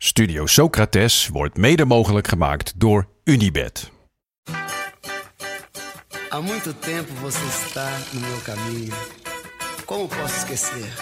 [0.00, 3.90] Studio Socrates wordt mede mogelijk gemaakt door Unibed.
[6.28, 8.94] Há muito tempo você está no meu caminho.
[9.84, 10.94] Como posso esquecer?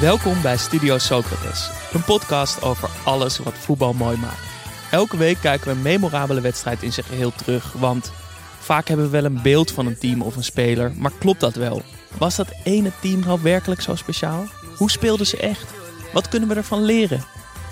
[0.00, 4.42] Welkom bij Studio Socrates, een podcast over alles wat voetbal mooi maakt.
[4.90, 8.12] Elke week kijken we een memorabele wedstrijd in zijn geheel terug, want
[8.64, 11.54] vaak hebben we wel een beeld van een team of een speler, maar klopt dat
[11.54, 11.82] wel?
[12.18, 14.46] Was dat ene team nou werkelijk zo speciaal?
[14.76, 15.66] Hoe speelden ze echt?
[16.12, 17.24] Wat kunnen we ervan leren?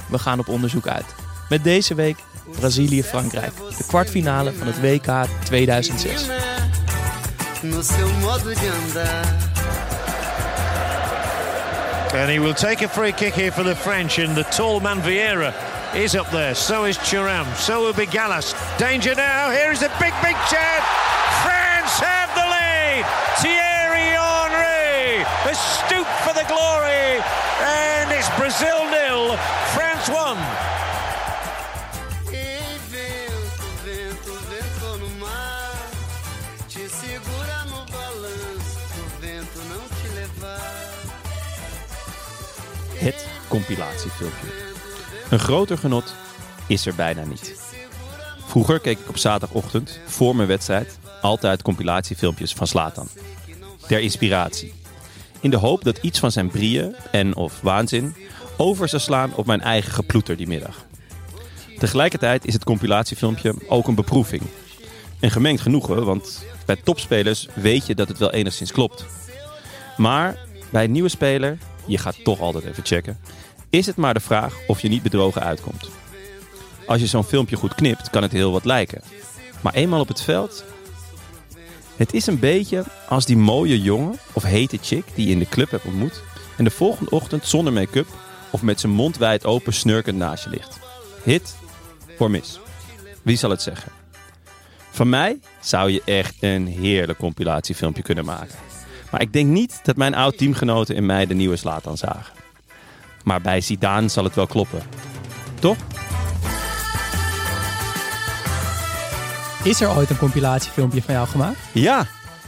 [0.09, 1.05] We gaan op onderzoek uit.
[1.49, 2.17] Met deze week
[2.59, 6.27] Brazilië-Frankrijk, de kwartfinale van het WK 2006.
[7.63, 9.51] No seu modo de andar.
[12.21, 15.03] And he will take a free kick here for the French, and the tall man
[15.03, 15.53] Vieira
[15.95, 16.55] is up there.
[16.55, 17.47] So is Thuram.
[17.57, 18.55] So will be Gallas.
[18.79, 19.51] Danger now.
[19.51, 20.85] Here is a big, big chance.
[21.45, 23.05] France have the lead.
[23.41, 25.25] Thierry Henry.
[25.45, 27.21] The stoop for the glory.
[27.61, 29.37] And it's Brazil nil.
[29.75, 30.41] France one.
[43.03, 44.62] Het compilatiefilmpje.
[45.33, 46.15] Een groter genot
[46.67, 47.61] is er bijna niet.
[48.47, 53.09] Vroeger keek ik op zaterdagochtend, voor mijn wedstrijd, altijd compilatiefilmpjes van Slatan.
[53.87, 54.73] Ter inspiratie.
[55.41, 58.15] In de hoop dat iets van zijn brieën en of waanzin
[58.57, 60.87] over zou slaan op mijn eigen geploeter die middag.
[61.79, 64.43] Tegelijkertijd is het compilatiefilmpje ook een beproeving.
[65.21, 69.07] Een gemengd genoegen, want bij topspelers weet je dat het wel enigszins klopt.
[69.97, 70.37] Maar
[70.71, 73.19] bij een nieuwe speler, je gaat toch altijd even checken,
[73.73, 75.91] is het maar de vraag of je niet bedrogen uitkomt.
[76.87, 79.03] Als je zo'n filmpje goed knipt, kan het heel wat lijken.
[79.61, 80.65] Maar eenmaal op het veld.
[81.97, 85.49] Het is een beetje als die mooie jongen of hete chick die je in de
[85.49, 86.23] club hebt ontmoet.
[86.57, 88.07] en de volgende ochtend zonder make-up
[88.51, 90.79] of met zijn mond wijd open snurkend naast je ligt.
[91.23, 91.57] Hit
[92.17, 92.61] voor mis.
[93.23, 93.93] Wie zal het zeggen?
[94.91, 98.55] Van mij zou je echt een heerlijk compilatiefilmpje kunnen maken.
[99.11, 102.42] Maar ik denk niet dat mijn oud-teamgenoten in mij de nieuwe Slatan zagen.
[103.25, 104.81] Maar bij Zidane zal het wel kloppen.
[105.61, 105.77] Toch?
[109.65, 111.59] Is er ooit een compilatiefilmpje van jou gemaakt?
[111.73, 112.07] Ja,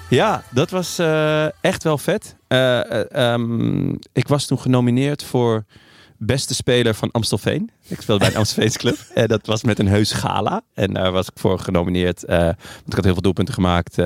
[0.09, 2.37] ja dat was eh, echt wel vet.
[2.47, 5.65] Eh, eh, ehm, ik was toen genomineerd voor
[6.19, 7.71] beste speler van Amstelveen.
[7.89, 8.97] Ik speelde bij een Amstelveense club.
[9.15, 10.63] En dat was met een heus gala.
[10.75, 12.25] En daar was ik voor genomineerd.
[12.25, 13.99] eh, want ik had heel veel doelpunten gemaakt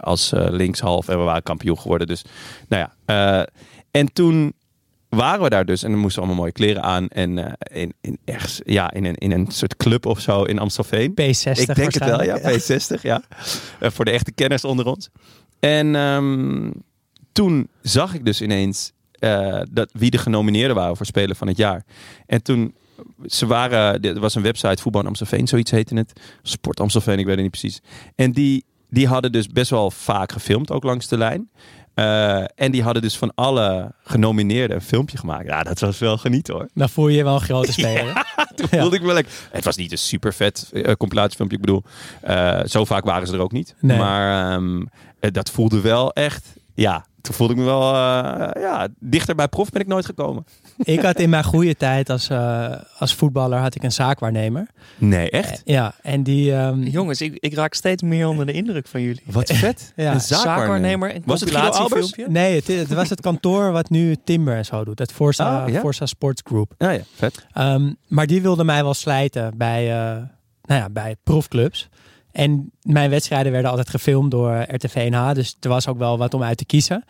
[0.00, 1.08] als linkshalf.
[1.08, 2.06] En we waren kampioen geworden.
[2.06, 2.24] Dus,
[2.68, 3.46] nou ja.
[3.90, 4.52] en toen
[5.16, 5.82] waren we daar dus.
[5.82, 7.08] En dan moesten we allemaal mooie kleren aan.
[7.08, 10.58] En eh, in, in, ergens, ja, in, een, in een soort club of zo in
[10.58, 11.10] Amstelveen.
[11.10, 12.40] P60 Ik denk het wel, ja.
[12.40, 13.00] waarschijnlijk.
[13.00, 13.22] P60, ja.
[13.80, 15.08] Eh, voor de echte kenners onder ons.
[15.60, 16.70] En ehm,
[17.32, 21.56] toen zag ik dus ineens eh, dat, wie de genomineerden waren voor Speler van het
[21.56, 21.84] Jaar.
[22.26, 22.74] En toen,
[23.26, 26.20] ze waren, er was een website, Voetbal Amstelveen, zoiets heette het.
[26.42, 27.80] Sport Amstelveen, ik weet het niet precies.
[28.14, 31.50] En die, die hadden dus best wel vaak gefilmd, ook langs de lijn.
[31.94, 35.46] Eh, en die hadden dus van alle genomineerden een filmpje gemaakt.
[35.46, 36.68] Ja, dat was wel genieten hoor.
[36.74, 38.26] Dan voel je je wel een grote speler.
[38.56, 39.32] Toen voelde ik me lekker.
[39.50, 41.56] Het was niet een super vet eh, compilatiefilmpje.
[41.56, 41.82] Ik bedoel,
[42.20, 43.74] eh, zo vaak waren ze er ook niet.
[43.80, 43.98] Nee.
[43.98, 44.82] Maar ehm,
[45.20, 46.46] eh, dat voelde wel echt.
[46.74, 47.94] Ja, toen voelde ik me wel.
[47.94, 50.44] eh, ja, dichter bij prof ben ik nooit gekomen.
[50.78, 54.66] ik had in mijn goede tijd als, eh, als voetballer had ik een zaakwaarnemer.
[54.98, 55.62] Nee, echt?
[55.64, 56.54] Ja, en die...
[56.54, 59.22] ehm, Jongens, ik, ik raak steeds meer onder de indruk van jullie.
[59.26, 59.92] Wat vet.
[59.96, 61.80] Ja, een Zaakwaarnemer Was het Guido Albers?
[61.90, 62.32] compilatiefilmpje?
[62.40, 64.98] Nee, het, het was het kantoor wat nu Timber en zo doet.
[64.98, 65.80] Het Forza, ja?
[65.80, 66.74] Forza Sports Group.
[66.78, 67.46] Ja, ja, vet.
[67.52, 70.16] Ehm, maar die wilde mij wel slijten bij, eh,
[70.62, 71.88] nou ja, bij profclubs.
[72.32, 75.32] En mijn wedstrijden werden altijd gefilmd door RTV NH.
[75.32, 77.04] Dus er was ook wel wat om uit te kiezen.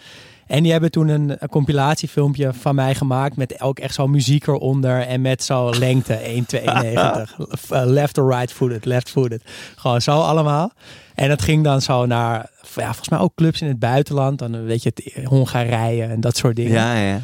[0.47, 3.37] En die hebben toen een, een compilatiefilmpje van mij gemaakt.
[3.37, 5.01] Met ook echt zo muziek eronder.
[5.01, 6.51] En met zo lengte 1,92.
[7.71, 9.43] Eh, left or right footed, left footed.
[9.77, 10.73] Gewoon zo allemaal.
[11.15, 14.39] En dat ging dan zo naar, ja, volgens mij ook clubs in het buitenland.
[14.39, 16.73] Dan weet je, het, Hongarije en dat soort dingen.
[16.73, 17.21] Ja, ja.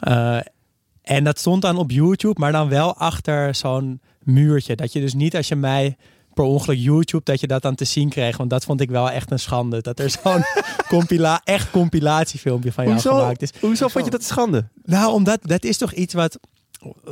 [0.00, 0.42] Eh,
[1.02, 4.76] en dat stond dan op YouTube, maar dan wel achter zo'n muurtje.
[4.76, 5.96] Dat je dus niet als je mij
[6.34, 8.36] per ongeluk YouTube dat je dat dan te zien kreeg.
[8.36, 9.80] Want dat vond ik wel echt een schande.
[9.80, 10.44] Dat er zo'n
[10.88, 13.50] compila echt compilatiefilmpje van jou Hoezo, gemaakt is.
[13.60, 14.68] hoezo vond je dat schande?
[14.84, 16.38] Nou, omdat dat is toch iets wat,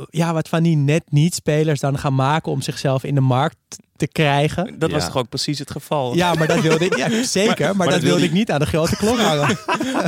[0.09, 3.77] ja, wat van die net niet spelers dan gaan maken om zichzelf in de markt
[3.95, 4.79] te krijgen.
[4.79, 6.15] Dat was toch ook precies het geval?
[6.15, 8.65] Ja, maar dat wilde ik, ja, zeker, maar, dat, dat wilde ik niet aan de
[8.65, 9.57] grote klok hangen.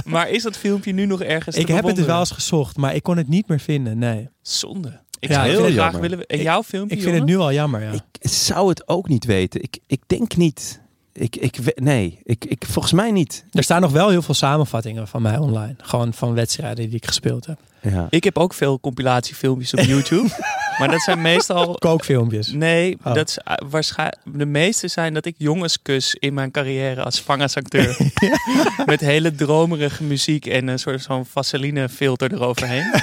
[0.06, 2.78] Maar is dat filmpje nu nog ergens te ik heb het dus wel eens gezocht,
[2.78, 3.98] maar ik kon het niet meer vinden.
[3.98, 5.00] Nee, Zonde.
[5.22, 6.02] Ik Ja, zou heel graag jammer.
[6.02, 6.26] willen...
[6.26, 7.82] En jouw filmpje, ik vind het nu al jammer.
[7.82, 7.92] Ja.
[7.92, 9.62] Ik zou het ook niet weten.
[9.64, 10.80] Ik, ik denk niet.
[11.14, 13.46] Ik, ik, nee, ik, ik, volgens mij niet.
[13.52, 15.76] Er staan nog wel heel veel samenvattingen van mij online.
[15.82, 17.60] Gewoon van wedstrijden die ik gespeeld heb.
[17.82, 18.08] Ja.
[18.10, 20.28] Ik heb ook veel compilatiefilmpjes op YouTube.
[20.80, 21.76] maar dat zijn meestal...
[21.76, 22.48] Kookfilmpjes.
[22.52, 23.14] Nee, Oh.
[23.14, 24.22] dat is uh, waarschijnlijk...
[24.34, 27.98] De meeste zijn dat ik jongens kus in mijn carrière als vangersacteur.
[28.86, 32.92] Met hele dromerige muziek en een soort zo'n vaseline filter eroverheen.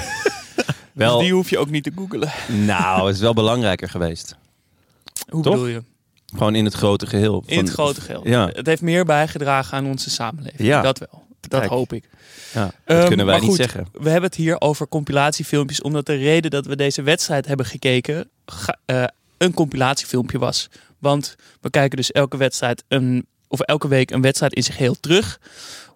[0.99, 2.31] Wel, Dus die hoef je ook niet te googelen.
[2.65, 4.35] nou, het is wel belangrijker geweest.
[5.29, 5.53] Hoe Toch?
[5.53, 5.83] bedoel je?
[6.25, 7.43] Gewoon in het grote geheel.
[7.45, 8.27] In Van- het grote geheel.
[8.27, 8.49] Ja.
[8.53, 10.67] Het heeft meer bijgedragen aan onze samenleving.
[10.67, 10.81] Ja.
[10.81, 11.23] Dat wel.
[11.41, 11.71] Dat Kijk.
[11.71, 12.09] hoop ik.
[12.53, 13.87] Ja, dat Ehm, kunnen wij niet zeggen.
[13.91, 18.29] We hebben het hier over compilatiefilmpjes, omdat de reden dat we deze wedstrijd hebben gekeken
[18.45, 19.03] ga- eh,
[19.37, 20.69] een compilatiefilmpje was.
[20.97, 24.99] Want we kijken dus elke wedstrijd een, of elke week een wedstrijd in zich heel
[24.99, 25.39] terug,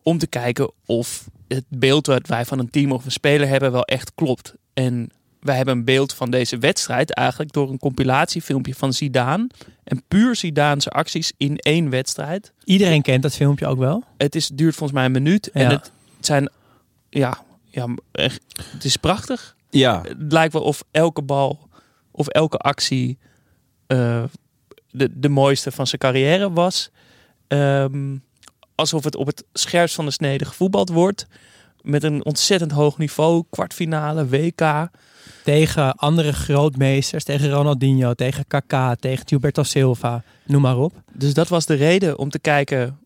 [0.03, 3.71] om te kijken of het beeld dat wij van een team of een speler hebben
[3.71, 4.53] wel echt klopt.
[4.73, 5.09] En
[5.39, 9.49] wij hebben een beeld van deze wedstrijd eigenlijk door een compilatiefilmpje van Zidane
[9.83, 12.53] en puur Zidane's acties in één wedstrijd.
[12.63, 14.03] Iedereen kent dat filmpje ook wel.
[14.17, 15.51] Het is, duurt volgens mij een minuut.
[15.51, 15.69] En Ja.
[15.69, 16.49] het zijn,
[17.09, 18.41] ja, ja echt,
[18.71, 19.55] het is prachtig.
[19.69, 21.67] Ja, Het lijkt wel of elke bal
[22.11, 23.17] of elke actie
[23.87, 24.23] eh,
[24.91, 26.89] de, de mooiste van zijn carrière was.
[27.47, 28.17] Ehm,
[28.75, 31.27] alsof het op het scherpst van de snede gevoetbald wordt.
[31.83, 33.43] Met een ontzettend hoog niveau.
[33.49, 34.89] Kwartfinale, WK.
[35.43, 37.23] Tegen andere grootmeesters.
[37.23, 40.23] Tegen Ronaldinho, tegen Kaká, tegen Gilberto Silva.
[40.45, 41.01] Noem maar op.
[41.13, 42.99] Dus dat was de reden om te kijken.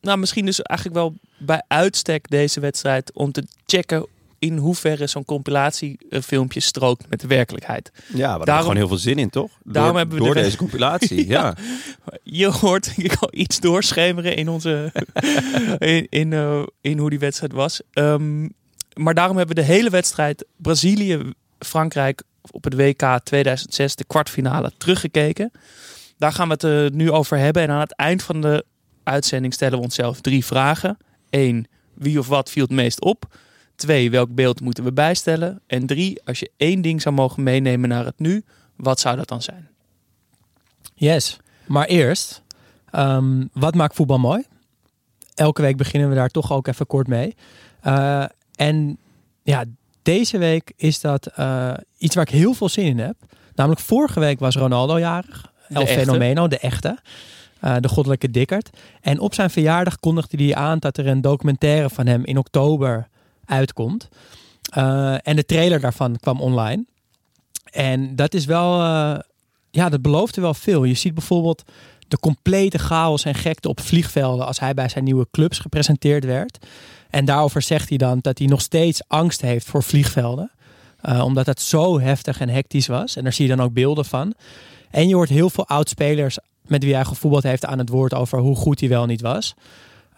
[0.00, 3.12] Nou, misschien dus eigenlijk wel bij uitstek deze wedstrijd.
[3.12, 4.06] Om te checken
[4.42, 7.92] in hoeverre zo'n compilatiefilmpje strookt met de werkelijkheid.
[8.14, 9.50] ja we Daarom- gewoon heel veel zin in, toch?
[9.64, 11.54] Daarom hebben we door de- deze compilatie, ja.
[12.22, 14.92] Je hoort ik al iets doorschemeren in onze
[15.78, 17.80] in, in, eh, in hoe die wedstrijd was.
[17.92, 18.48] Ehm,
[18.94, 24.72] maar daarom hebben we de hele wedstrijd Brazilië Frankrijk op het WK 2006 de kwartfinale
[24.78, 25.50] teruggekeken.
[26.18, 28.64] Daar gaan we het eh, nu over hebben en aan het eind van de
[29.02, 30.96] uitzending stellen we onszelf drie vragen.
[31.30, 33.34] Eén, wie of wat viel het meest op?
[33.82, 35.60] Twee, welk beeld moeten we bijstellen?
[35.66, 38.44] En drie, als je één ding zou mogen meenemen naar het nu,
[38.76, 39.68] wat zou dat dan zijn?
[40.94, 41.38] Yes.
[41.66, 42.42] Maar eerst,
[42.90, 44.44] ehm, wat maakt voetbal mooi?
[45.34, 47.34] Elke week beginnen we daar toch ook even kort mee.
[47.80, 48.24] Eh,
[48.56, 48.98] en
[49.42, 49.64] ja,
[50.02, 53.16] deze week is dat eh, iets waar ik heel veel zin in heb.
[53.54, 55.52] Namelijk vorige week was Ronaldo jarig.
[55.68, 55.98] De El echte.
[55.98, 56.98] Fenomeno, de echte.
[57.60, 58.70] Eh, de goddelijke dikkerd.
[59.00, 63.10] En op zijn verjaardag kondigde hij aan dat er een documentaire van hem in oktober
[63.52, 64.08] uitkomt.
[64.72, 66.84] Eh, en de trailer daarvan kwam online.
[67.72, 69.18] En dat is wel, eh,
[69.70, 70.84] ja, dat beloofde wel veel.
[70.84, 71.62] Je ziet bijvoorbeeld
[72.08, 76.66] de complete chaos en gekte op vliegvelden als hij bij zijn nieuwe clubs gepresenteerd werd.
[77.10, 80.50] En daarover zegt hij dan dat hij nog steeds angst heeft voor vliegvelden.
[81.00, 83.16] Eh, omdat het zo heftig en hectisch was.
[83.16, 84.34] En daar zie je dan ook beelden van.
[84.90, 88.38] En je hoort heel veel oud-spelers met wie hij gevoetbald heeft aan het woord over
[88.38, 89.54] hoe goed hij wel niet was.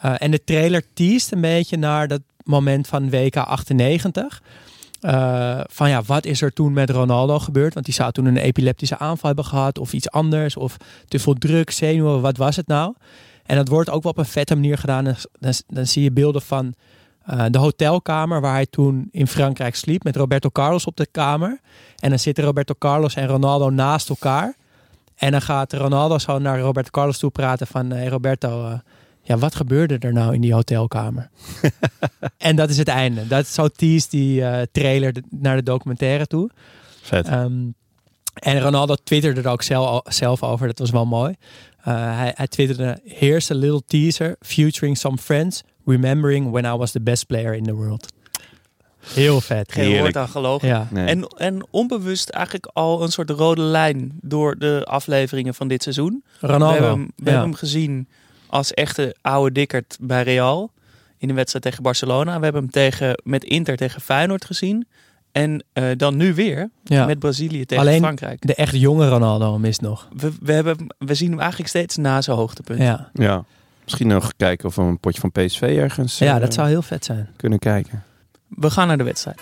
[0.00, 4.42] En de trailer teest een beetje naar dat moment van WK 98.
[5.00, 7.74] Eh, van ja, wat is er toen met Ronaldo gebeurd?
[7.74, 10.56] Want die zou toen een epileptische aanval hebben gehad of iets anders.
[10.56, 10.76] Of
[11.08, 12.94] te veel druk, zenuwen, wat was het nou?
[13.46, 15.04] En dat wordt ook wel op een vette manier gedaan.
[15.04, 16.74] Dan, dan, zie je beelden van
[17.24, 20.04] eh, de hotelkamer waar hij toen in Frankrijk sliep.
[20.04, 21.60] Met Roberto Carlos op de kamer.
[21.98, 24.54] En dan zitten Roberto Carlos en Ronaldo naast elkaar.
[25.16, 27.90] En dan gaat Ronaldo zo naar Roberto Carlos toe praten van...
[27.90, 28.78] Hey Roberto, eh,
[29.24, 31.30] ja, wat gebeurde er nou in die hotelkamer?
[32.38, 33.26] en dat is het einde.
[33.26, 36.50] Dat is zo tease die eh, trailer de- naar de documentaire toe.
[37.02, 37.28] Vet.
[37.28, 37.52] Ehm,
[38.34, 40.66] en Ronaldo twitterde er ook zelf, zelf over.
[40.66, 41.34] Dat was wel mooi.
[41.82, 43.00] Eh, hij, hij twitterde...
[43.04, 45.62] Here's a little teaser featuring some friends...
[45.86, 48.12] Remembering when I was the best player in the world.
[49.14, 49.72] Heel vet.
[49.72, 50.02] Geen Heerlijk.
[50.02, 50.68] woord aan gelogen.
[50.68, 50.88] Ja.
[50.90, 51.06] Nee.
[51.06, 56.24] En, en onbewust eigenlijk al een soort rode lijn door de afleveringen van dit seizoen.
[56.40, 56.66] Ronaldo.
[56.66, 57.30] We, hebben, hem- we ja.
[57.30, 58.08] hebben hem gezien
[58.54, 60.72] als echte oude dikkerd bij Real.
[61.18, 62.36] In de wedstrijd tegen Barcelona.
[62.38, 64.86] We hebben hem tegen, met Inter tegen Feyenoord gezien.
[65.32, 67.06] En eh, dan nu weer Ja.
[67.06, 68.46] met Brazilië tegen Alleen Frankrijk.
[68.46, 70.08] de echt jonge Ronaldo mist nog.
[70.16, 72.78] We, we, hebben, we zien hem eigenlijk steeds na zijn hoogtepunt.
[72.80, 73.44] Ja, Ja.
[73.84, 76.82] Misschien nog kijken of we een potje van PSV ergens ja eh, dat zou heel
[76.82, 77.28] vet zijn.
[77.36, 78.02] kunnen kijken.
[78.48, 79.40] We gaan naar de wedstrijd.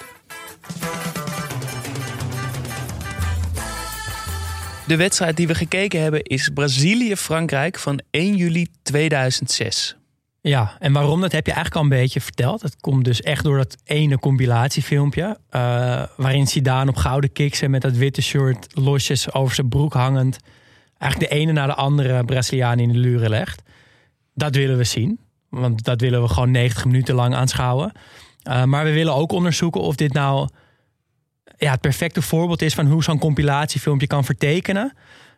[4.87, 9.97] De wedstrijd die we gekeken hebben is Brazilië-Frankrijk van 1 juli 2006.
[10.41, 12.63] Ja, en waarom, dat heb je eigenlijk al een beetje verteld.
[12.63, 15.39] Het komt dus echt door dat ene compilatiefilmpje.
[15.51, 19.93] eh, waarin Zidane op gouden kicks en met dat witte shirt losjes over zijn broek
[19.93, 20.39] hangend.
[20.99, 23.63] Eigenlijk de ene na de andere Braziliaan in de luren legt.
[24.35, 25.19] Dat willen we zien.
[25.49, 27.93] Want dat willen we gewoon 90 minuten lang aanschouwen.
[28.43, 30.49] Eh, maar we willen ook onderzoeken of dit nou
[31.63, 34.93] ja, het perfecte voorbeeld is van hoe zo'n compilatiefilmpje kan vertekenen.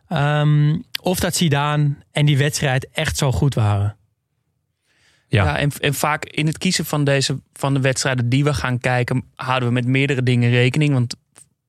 [0.09, 3.97] Ehm, of dat Zidane en die wedstrijd echt zo goed waren.
[5.29, 5.45] Ja.
[5.45, 5.59] Ja.
[5.59, 9.25] en, en vaak in het kiezen van, deze, van de wedstrijden die we gaan kijken,
[9.35, 10.93] houden we met meerdere dingen rekening.
[10.93, 11.17] Want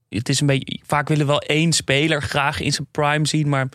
[0.09, 3.50] het is een beetje, vaak willen we wel één speler graag in zijn prime zien.
[3.50, 3.67] Maar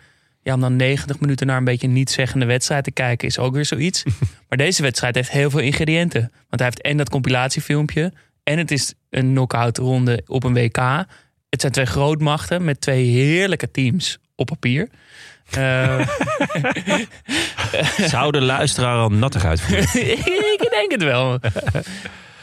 [0.42, 3.54] ja, om dan 90 minuten naar een beetje niet zeggende wedstrijd te kijken, is ook
[3.54, 4.04] weer zoiets.
[4.48, 6.20] maar deze wedstrijd heeft heel veel ingrediënten.
[6.20, 8.12] Want hij heeft en dat compilatiefilmpje.
[8.50, 10.76] En het is een knock-out ronde op een WK.
[11.48, 14.88] Het zijn twee grootmachten met twee heerlijke teams op papier.
[15.50, 16.08] Eh,
[18.14, 19.84] Zou de luisteraar al nattig uitvoeren?
[20.56, 21.38] ik denk het wel.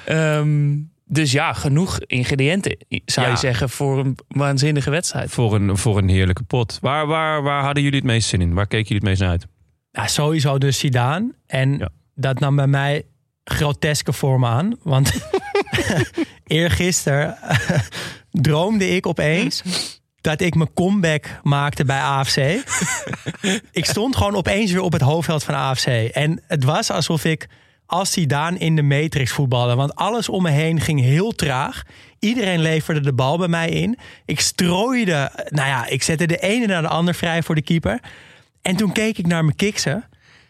[0.06, 3.32] Ehm, dus ja, genoeg ingrediënten, zou Ja.
[3.34, 5.30] je zeggen, voor een waanzinnige wedstrijd.
[5.32, 6.78] voor, een, voor een heerlijke pot.
[6.82, 8.54] Waar, waar, waar hadden jullie het meest zin in?
[8.54, 9.46] Waar keken jullie het meest naar uit?
[9.92, 11.34] Ja, sowieso dus Zidane.
[11.48, 11.90] En Ja.
[12.16, 13.04] dat nam bij mij
[13.44, 14.76] groteske vorm aan.
[14.84, 15.14] Want
[16.48, 17.38] eergisteren
[18.32, 19.64] droomde ik opeens
[20.22, 22.38] dat ik mijn comeback maakte bij AFC.
[23.72, 25.88] ik stond gewoon opeens weer op het hoofdveld van AFC.
[26.12, 27.48] En het was alsof ik
[27.86, 29.76] als in de Matrix voetbalde.
[29.76, 31.84] Want alles om me heen ging heel traag.
[32.20, 33.98] Iedereen leverde de bal bij mij in.
[34.26, 38.00] Ik strooide, nou ja, ik zette de ene naar de ander vrij voor de keeper.
[38.62, 40.06] En toen keek ik naar mijn kiksen.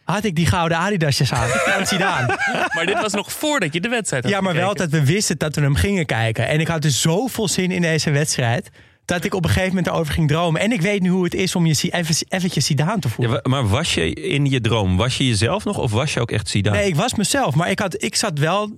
[0.07, 2.37] Had ik die gouden Adidasjes aan van Zidane.
[2.75, 5.37] Maar dit was nog voordat je de wedstrijd had Ja, maar wel dat we wisten
[5.37, 6.47] dat we hem gingen kijken.
[6.47, 8.69] En ik had dus zoveel zin in deze wedstrijd.
[9.05, 10.61] Dat ik op een gegeven moment erover ging dromen.
[10.61, 13.33] En ik weet nu hoe het is om je even, eventjes Zidane te Ja, voelen.
[13.43, 16.31] wa- maar was je in je droom, was je jezelf nog of was je ook
[16.31, 16.77] echt Zidane?
[16.77, 17.55] Nee, ik was mezelf.
[17.55, 18.71] Maar ik, had, ik zat wel...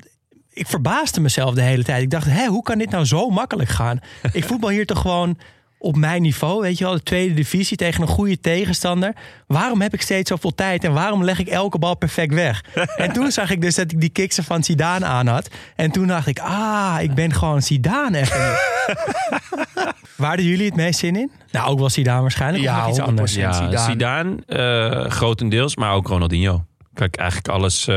[0.54, 2.02] Ik verbaasde mezelf de hele tijd.
[2.02, 4.00] Ik dacht, hé, hoe kan dit nou zo makkelijk gaan?
[4.32, 5.38] ik voetbal hier toch gewoon
[5.80, 6.62] op mijn niveau.
[6.62, 9.14] Weet je wel, de tweede divisie tegen een goede tegenstander.
[9.48, 10.84] Waarom heb ik steeds zoveel tijd?
[10.84, 12.64] En waarom leg ik elke bal perfect weg?
[12.98, 15.50] en toen zag ik dus dat ik die kiksen van Zidane aan had.
[15.76, 18.58] En toen dacht ik, ah, ik ben gewoon Zidane even niet.
[20.20, 21.32] Waar hadden jullie het meest zin in?
[21.52, 22.64] Nou, ook wel Zidane waarschijnlijk.
[22.64, 23.04] Ja, of iets 100%.
[23.04, 23.34] anders.
[23.34, 23.78] ja, Zidane.
[23.78, 26.66] Zidane, eh, grotendeels, maar ook Ronaldinho.
[26.94, 27.96] Kijk, eigenlijk alles eh,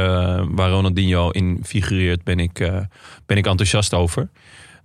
[0.48, 2.76] waar Ronaldinho in figureert, ben ik, eh,
[3.26, 4.28] ben ik enthousiast over.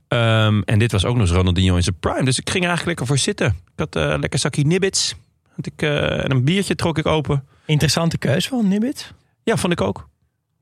[0.07, 2.23] Ehm, en dit was ook nog eens Ronaldinho in zijn prime.
[2.23, 3.47] Dus ik ging er eigenlijk lekker voor zitten.
[3.47, 5.15] Ik had eh, lekker zakje nibbits.
[5.55, 7.47] Had ik, eh, en een biertje trok ik open.
[7.65, 9.13] Interessante keuze van Nibbit.
[9.43, 10.07] Ja, vond ik ook.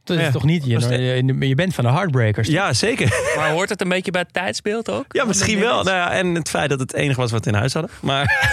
[0.04, 0.32] Dat is Ja.
[0.32, 0.66] toch niet...
[0.66, 2.48] Je, de- je, je bent van de Heartbreakers.
[2.48, 3.34] Ja, zeker.
[3.36, 5.06] Maar hoort het een beetje bij het tijdsbeeld ook?
[5.08, 5.84] Ja, misschien wel.
[5.84, 7.92] Nou ja, en het feit dat het enige was wat we in huis hadden.
[8.02, 8.50] Maar,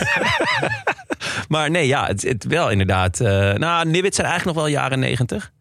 [1.49, 3.21] maar nee, ja, het, het wel inderdaad.
[3.21, 5.53] eh nou, Nibbits zijn eigenlijk nog wel jaren negentig.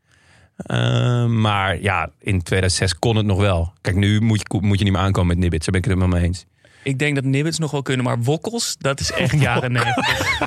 [0.63, 3.73] Eh, maar ja, in 2006 kon het nog wel.
[3.81, 5.65] Kijk, nu moet je, moet je niet meer aankomen met Nibbits.
[5.65, 6.45] Daar ben ik het helemaal mee eens.
[6.83, 10.39] Ik denk dat Nibbits nog wel kunnen, maar Wokkels, dat is echt jaren negentig.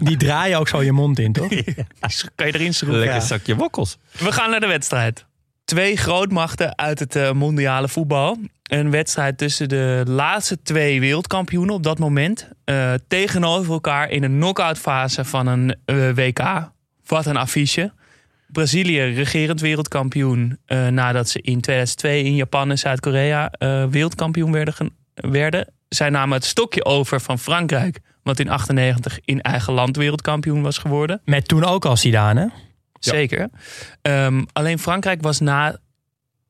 [0.00, 1.48] Die draaien ook zo je mond in, toch?
[2.34, 2.98] Kan je erin schroeven?
[3.00, 3.24] Lekker Ja.
[3.26, 3.98] zakje wokkels.
[4.18, 5.26] We gaan naar de wedstrijd.
[5.64, 8.38] Twee grootmachten uit het eh, mondiale voetbal.
[8.62, 12.48] Een wedstrijd tussen de laatste twee wereldkampioenen op dat moment.
[12.64, 15.76] eh, tegenover elkaar in een knock-out fase van een
[16.14, 16.70] WK.
[17.06, 17.92] Wat een affiche.
[18.52, 20.58] Brazilië regerend wereldkampioen.
[20.66, 24.74] eh, nadat ze in 2002 in Japan en Zuid-Korea eh, wereldkampioen werden,
[25.14, 25.72] werden.
[25.88, 28.00] Zij namen het stokje over van Frankrijk.
[28.22, 31.20] Wat in 98 in eigen land wereldkampioen was geworden.
[31.24, 32.50] Met toen ook al Zidane.
[32.98, 33.48] Zeker.
[34.02, 35.78] Ehm, alleen Frankrijk was na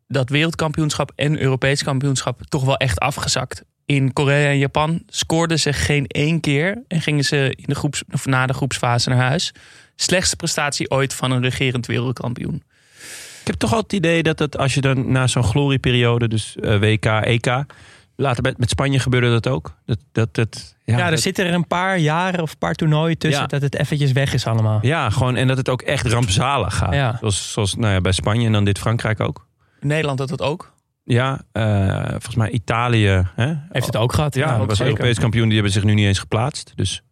[0.06, 3.64] dat wereldkampioenschap en Europees kampioenschap toch wel echt afgezakt.
[3.84, 8.02] In Korea en Japan scoorden ze geen één keer en gingen ze in de groeps,
[8.12, 9.52] of na de groepsfase naar huis.
[10.00, 12.62] Slechtste prestatie ooit van een regerend wereldkampioen.
[13.40, 16.56] Ik heb toch altijd het idee dat het, als je dan na zo'n glorieperiode, dus
[16.56, 17.64] eh, WK, EK.
[18.16, 19.74] Later met, met Spanje gebeurde dat ook.
[19.86, 22.74] Dat, dat, dat, ja, Ja, er dat- zitten er een paar jaren of een paar
[22.74, 23.46] toernooien tussen Ja.
[23.48, 24.78] dat het eventjes weg is allemaal.
[24.82, 26.94] ja, gewoon en dat het ook echt rampzalig gaat.
[26.94, 27.16] Ja.
[27.18, 29.46] Zoals, zoals nou ja, bij Spanje en dan dit Frankrijk ook.
[29.80, 30.72] Nederland had dat ook.
[31.04, 33.26] Ja, eh, volgens mij Italië.
[33.34, 33.54] Hè?
[33.68, 34.34] Heeft het ook gehad?
[34.34, 34.92] Ja, dat ook was zeker.
[34.92, 35.44] Europees kampioen.
[35.46, 36.72] Die hebben zich nu niet eens geplaatst.
[36.74, 37.02] Dus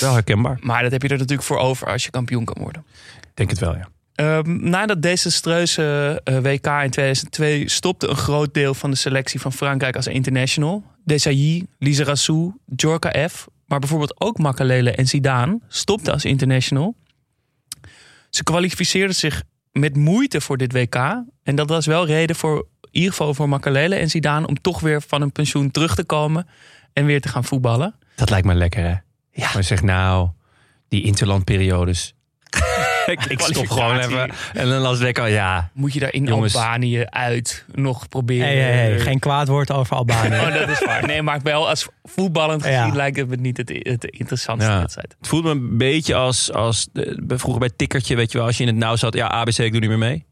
[0.00, 0.58] wel herkenbaar.
[0.60, 2.84] Maar dat heb je er natuurlijk voor over als je kampioen kan worden.
[3.20, 3.88] Ik denk het wel, ja.
[4.14, 9.40] Ehm, na dat desastreuze eh, WK in 2002 stopte een groot deel van de selectie
[9.40, 10.84] van Frankrijk als international.
[11.04, 16.94] Desailly, Lizarazu, Djorka F, maar bijvoorbeeld ook Makalele en Zidane stopten als international.
[18.30, 20.94] Ze kwalificeerden zich met moeite voor dit WK.
[21.42, 24.80] En dat was wel reden voor, in ieder geval voor Makalele en Zidane, om toch
[24.80, 26.46] weer van hun pensioen terug te komen
[26.92, 27.94] en weer te gaan voetballen.
[28.16, 28.94] Dat lijkt me lekker, hè?
[29.32, 29.50] Ja.
[29.54, 30.28] Maar zeg nou,
[30.88, 32.14] die interlandperiodes.
[33.06, 34.30] ik, ik stop gewoon even.
[34.52, 35.70] En dan las ik al, ja.
[35.74, 36.56] Moet je daar in Jongens.
[36.56, 38.46] Albanië uit nog proberen?
[38.46, 40.28] Hey, hey, hey, geen kwaad woord over Albanië.
[40.38, 41.06] Oh, dat is waar.
[41.06, 42.94] Nee, maar wel als voetballend gezien Ja.
[42.94, 44.78] lijkt het me niet het, het interessantste Ja.
[44.78, 45.14] wedstrijd.
[45.18, 48.56] Het voelt me een beetje als, als de- vroeger bij Tikkertje, weet je wel, als
[48.56, 49.14] je in het nauw zat.
[49.14, 50.24] Ja, ABC, ik doe niet meer mee.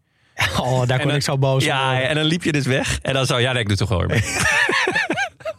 [0.60, 2.08] Oh, daar kon dan- ik zo boos Ja, worden.
[2.08, 2.98] en dan liep je dus weg.
[3.02, 4.22] En dan zou ja, nee, ik doe toch wel weer mee.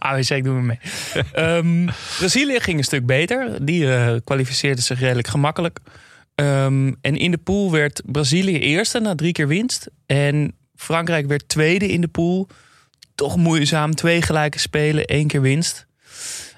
[0.01, 0.79] AWC, ik doe me mee.
[1.33, 1.85] Ehm,
[2.17, 3.65] Brazilië ging een stuk beter.
[3.65, 5.79] Die eh kwalificeerde zich redelijk gemakkelijk.
[6.35, 9.89] Ehm, en in de pool werd Brazilië eerste na drie keer winst.
[10.05, 12.47] En Frankrijk werd tweede in de pool.
[13.15, 13.95] Toch moeizaam.
[13.95, 15.85] Twee gelijke spelen, één keer winst.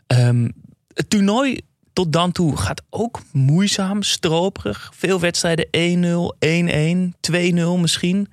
[0.07, 0.49] Ehm,
[0.93, 1.61] het toernooi
[1.93, 4.91] tot dan toe gaat ook moeizaam, stroperig.
[4.95, 8.27] Veel wedstrijden 1-0, 1-1, 2-0 misschien.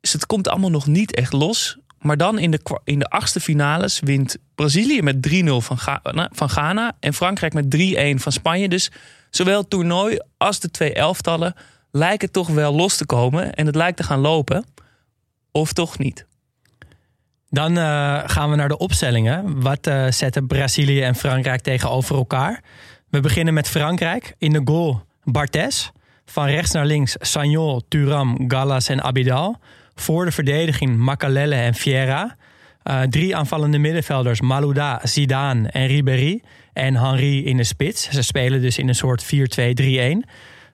[0.00, 1.78] Dus het komt allemaal nog niet echt los.
[2.00, 5.78] Maar dan in de, in de achtste finales wint Brazilië met 3-0 van,
[6.32, 6.96] van Ghana.
[7.00, 8.68] En Frankrijk met 3-1 van Spanje.
[8.68, 8.90] Dus
[9.30, 11.54] zowel het toernooi als de twee elftallen
[11.90, 13.54] lijken toch wel los te komen.
[13.54, 14.64] En het lijkt te gaan lopen.
[15.52, 16.26] Of toch niet.
[17.50, 19.60] Dan eh, gaan we naar de opstellingen.
[19.60, 22.62] Wat eh, zetten Brazilië en Frankrijk tegenover elkaar?
[23.10, 24.34] We beginnen met Frankrijk.
[24.38, 25.90] In de goal Barthez.
[26.24, 29.58] Van rechts naar links Sagnol, Turam, Gallas en Abidal.
[30.00, 32.36] Voor de verdediging Makalele en Fiera.
[32.82, 36.42] Eh, drie aanvallende middenvelders Malouda, Zidane en Ribéry.
[36.72, 38.08] En Henry in de spits.
[38.10, 40.24] Ze spelen dus in een soort 4-2-3-1.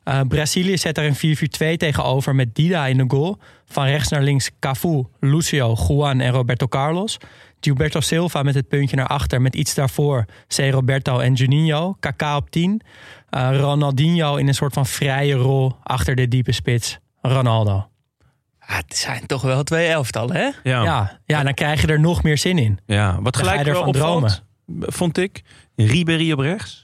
[0.05, 3.39] Eh, Brazilië zet er een 4-4-2 tegenover met Dida in de goal.
[3.65, 7.19] Van rechts naar links Cafu, Lucio, Juan en Roberto Carlos.
[7.61, 10.25] Gilberto Silva met het puntje naar achter met iets daarvoor.
[10.57, 10.59] C.
[10.71, 11.97] Roberto en Juninho.
[12.01, 12.81] Kaká op 10.
[13.31, 16.99] Eh, Ronaldinho in een soort van vrije rol achter de diepe spits.
[17.21, 17.94] Ronaldo.
[18.67, 20.43] Ah, het zijn toch wel twee elftallen, hè?
[20.43, 20.83] Ja, ja.
[20.83, 22.79] Ja, ja, dan krijg je er nog meer zin in.
[22.87, 24.43] wat Dan ga gelijk wel ervan opvalt,
[24.81, 25.43] vond ik.
[25.77, 26.83] Ribéry op rechts.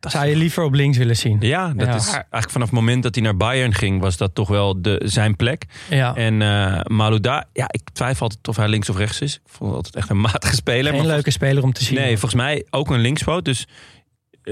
[0.00, 1.36] Zou je liever op links willen zien?
[1.40, 1.94] Ja, dat Ja.
[1.94, 5.02] is eigenlijk vanaf het moment dat hij naar Bayern ging, was dat toch wel de,
[5.04, 5.64] zijn plek.
[5.90, 6.14] Ja.
[6.14, 9.34] En eh Malouda, ja, ik twijfel altijd of hij links of rechts is.
[9.34, 10.94] Ik vond het altijd echt een matige speler.
[10.94, 11.94] Maar leuke speler om te zien.
[11.98, 13.44] Nee, volgens mij ook een linkspoot.
[13.44, 13.95] Dus eh,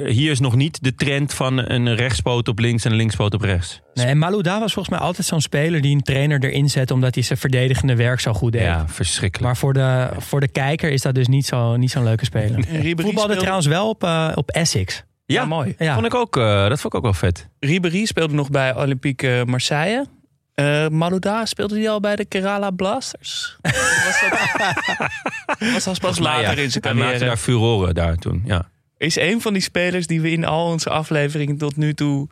[0.07, 3.41] hier is nog niet de trend van een rechtspoot op links en een linkspoot op
[3.41, 3.81] rechts.
[3.95, 7.15] Nee, en Malouda was volgens mij altijd zo'n speler die een trainer erin zet omdat
[7.15, 8.63] hij zijn verdedigende werk zo goed deed.
[8.63, 9.47] Ja, verschrikkelijk.
[9.47, 12.61] Maar voor de, voor de kijker is dat dus niet zo- niet zo'n leuke speler.
[12.61, 15.03] Ribéry Voetbalde speelde, trouwens wel op, eh, op Essex.
[15.27, 15.75] ja, Ja, mooi.
[15.79, 15.95] Ja.
[15.95, 17.49] Vond ik ook, eh, dat vond ik ook wel vet.
[17.61, 20.07] Ribéry speelde nog bij Olympique Marseille.
[20.55, 23.57] Eh Malouda speelde hij al bij de Kerala Blasters.
[23.63, 24.21] was
[25.61, 27.25] dat was dat pas later Ja, in zijn Hij maakte carrière.
[27.25, 28.43] daar furoren daar toen.
[28.45, 28.69] Ja.
[28.99, 32.29] Is een van die spelers die we in al onze afleveringen tot nu toe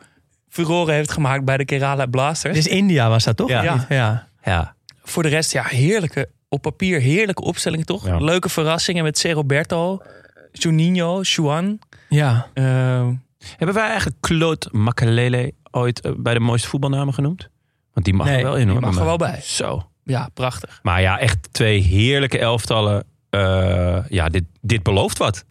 [0.49, 2.55] furoren heeft gemaakt bij de Kerala Blasters.
[2.55, 3.49] Dus India was dat toch?
[3.49, 3.63] Ja.
[3.63, 3.85] Ja.
[3.89, 4.27] ja.
[4.43, 4.75] ja.
[5.03, 8.05] Voor de rest, ja, heerlijke, op papier heerlijke opstellingen toch?
[8.05, 8.17] Ja.
[8.17, 9.31] Leuke verrassingen met C.
[9.31, 10.01] Roberto,
[10.51, 11.79] Juninho, Juan.
[12.09, 12.47] ja.
[12.53, 13.07] Oh, Eh,
[13.57, 17.49] Hebben wij eigenlijk Claude Makalele ooit eh, bij de mooiste voetbalnamen genoemd?
[17.93, 18.77] Want die mag Nee, er wel in hoor.
[18.79, 19.39] die mag er wel bij.
[19.41, 19.89] Zo.
[20.03, 20.79] ja, prachtig.
[20.83, 23.03] Maar ja, echt twee heerlijke elftallen.
[23.29, 25.45] Eh, ja, dit, dit belooft wat.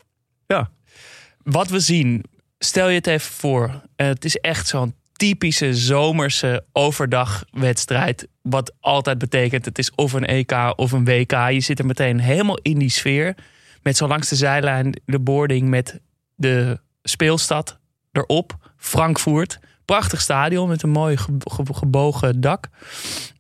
[1.45, 2.25] Wat we zien,
[2.59, 3.83] stel je het even voor.
[3.97, 8.29] Eh, het is echt zo'n typische zomerse overdagwedstrijd.
[8.43, 11.33] Wat altijd betekent, het is of een EK of een WK.
[11.51, 13.35] Je zit er meteen helemaal in die sfeer.
[13.83, 16.01] Met zo langs de zijlijn de boarding met
[16.35, 17.79] de speelstad
[18.13, 18.57] erop.
[18.77, 19.59] Frankfurt.
[19.85, 22.69] Prachtig stadion met een mooi ge- ge- gebogen dak.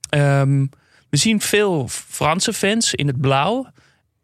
[0.08, 0.66] Ehm,
[1.10, 3.66] we zien veel Franse fans in het blauw.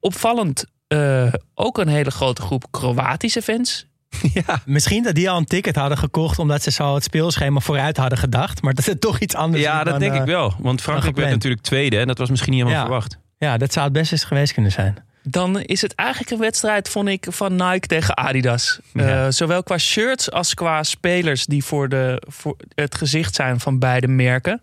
[0.01, 3.87] Opvallend eh, ook een hele grote groep Kroatische fans.
[4.65, 8.19] Misschien dat die al een ticket hadden gekocht omdat ze zo het speelschema vooruit hadden
[8.19, 8.63] gedacht.
[8.63, 10.55] Maar dat het toch iets anders Ja, is dat dan, denk eh, ik wel.
[10.59, 11.99] Want Frankrijk werd natuurlijk tweede.
[11.99, 12.89] En dat was misschien niet helemaal Ja.
[12.89, 13.19] verwacht.
[13.39, 14.97] Ja, dat zou het best eens geweest kunnen zijn.
[15.31, 18.79] Dan is het eigenlijk een wedstrijd, vond ik, van Nike tegen Adidas.
[18.93, 19.25] Ja.
[19.25, 23.79] Eh, zowel qua shirts als qua spelers die voor, de, voor het gezicht zijn van
[23.79, 24.63] beide merken.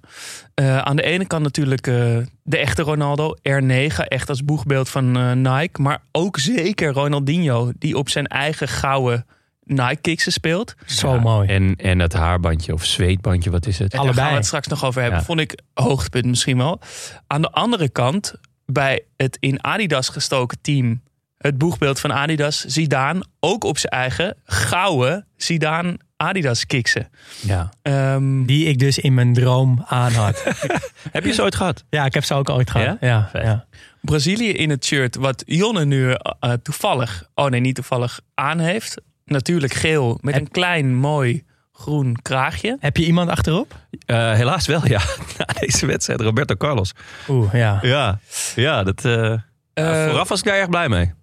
[0.54, 5.18] Eh, aan de ene kant natuurlijk eh, de echte Ronaldo, R9, echt als boegbeeld van
[5.18, 5.82] eh, Nike.
[5.82, 9.26] Maar ook zeker Ronaldinho, die op zijn eigen gouden
[9.64, 10.76] Nike-kiksen speelt.
[10.86, 11.48] Zo Ja, mooi.
[11.48, 13.92] En, en het haarbandje of zweetbandje, wat is het?
[13.92, 14.22] Daar Allebei.
[14.22, 15.20] gaan we het straks nog over hebben.
[15.20, 15.26] Ja.
[15.26, 16.80] Vond ik hoogtepunt misschien wel.
[17.28, 18.34] Aan de andere kant,
[18.66, 21.02] bij het in Adidas gestoken team...
[21.38, 23.26] het boegbeeld van Adidas, Zidane...
[23.40, 27.10] ook op zijn eigen gouden Zidane Adidas kiksen.
[27.42, 27.70] Ja.
[27.82, 30.44] Ehm, Die ik dus in mijn droom aan had.
[31.12, 31.84] Heb je ze ooit gehad?
[31.90, 32.98] ja, ik heb ze ook ooit gehad.
[33.00, 33.66] Ja?
[34.02, 37.30] Brazilië in het shirt wat Jonne nu eh, toevallig...
[37.36, 39.02] oh nee, niet toevallig aan heeft.
[39.26, 41.44] Natuurlijk geel met Heb- een klein mooi
[41.78, 42.78] groen kraagje.
[42.80, 43.76] Heb je iemand achterop?
[44.06, 45.02] Eh, helaas wel, ja.
[45.38, 46.92] Na deze wedstrijd, Roberto Carlos.
[47.30, 47.80] Oeh, ja.
[47.82, 48.20] Ja,
[48.56, 51.14] ja dat, eh, ja, Eh, vooraf was ik daar erg blij mee.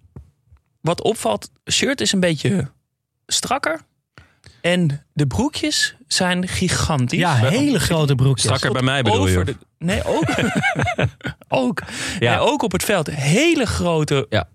[0.81, 2.71] wat opvalt, shirt is een beetje
[3.27, 3.81] strakker.
[4.61, 7.19] En de broekjes zijn gigantisch.
[7.19, 8.43] Ja, hele grote broekjes.
[8.43, 9.43] Strakker bij mij bedoel je?
[9.43, 10.25] De- nee, ook.
[11.63, 11.81] ook.
[12.19, 12.35] Ja.
[12.35, 13.09] Nee, ook op het veld.
[13.09, 14.47] Hele grote Ja.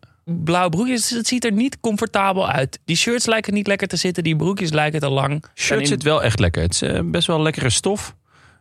[0.45, 1.11] Blauwe broekjes.
[1.11, 2.79] Het ziet er niet comfortabel uit.
[2.85, 4.23] Die shirts lijken niet lekker te zitten.
[4.23, 5.45] Die broekjes lijken te lang.
[5.55, 6.63] Shirt in- zit wel echt lekker.
[6.63, 8.17] Het is eh, best wel lekkere stof.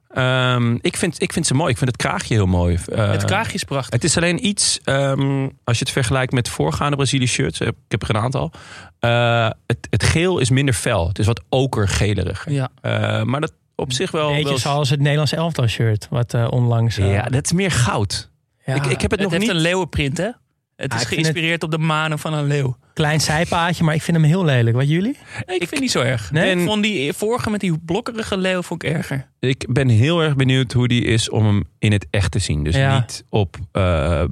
[0.07, 1.71] Ehm, ik, vind, ik vind ze mooi.
[1.71, 2.77] Ik vind het kraagje heel mooi.
[2.91, 3.93] Eh, Het kraagje is prachtig.
[3.93, 7.59] Het is alleen iets, ehm, als je het vergelijkt met voorgaande Brazilië shirts.
[7.59, 8.51] eh, Ik heb er een aantal.
[8.99, 11.07] eh, het, het geel is minder fel.
[11.07, 12.51] Het is wat okergeliger.
[12.51, 12.69] Ja.
[12.81, 14.29] Eh, maar dat op zich wel...
[14.31, 16.07] Beetje wel zoals het Nederlands elftal shirt.
[16.09, 16.95] Wat onlangs...
[16.95, 18.31] ja, dat is meer goud.
[18.65, 19.49] ja, ik, ik heb het, Het nog heeft niet...
[19.55, 20.29] een leeuwenprint, hè?
[20.77, 22.77] Het Ah, is ik geïnspireerd op de manen van een leeuw.
[22.93, 24.75] Klein zijpaadje, maar ik vind hem heel lelijk.
[24.75, 25.17] Wat jullie?
[25.45, 26.31] Nee, ik vind niet zo erg.
[26.31, 26.55] Nee?
[26.55, 29.29] Ik vond die vorige met die blokkerige leeuw vond ik erger.
[29.39, 32.63] Ik ben heel erg benieuwd hoe die is om hem in het echt te zien.
[32.63, 32.99] Dus Ja.
[32.99, 34.27] niet op eh, eh,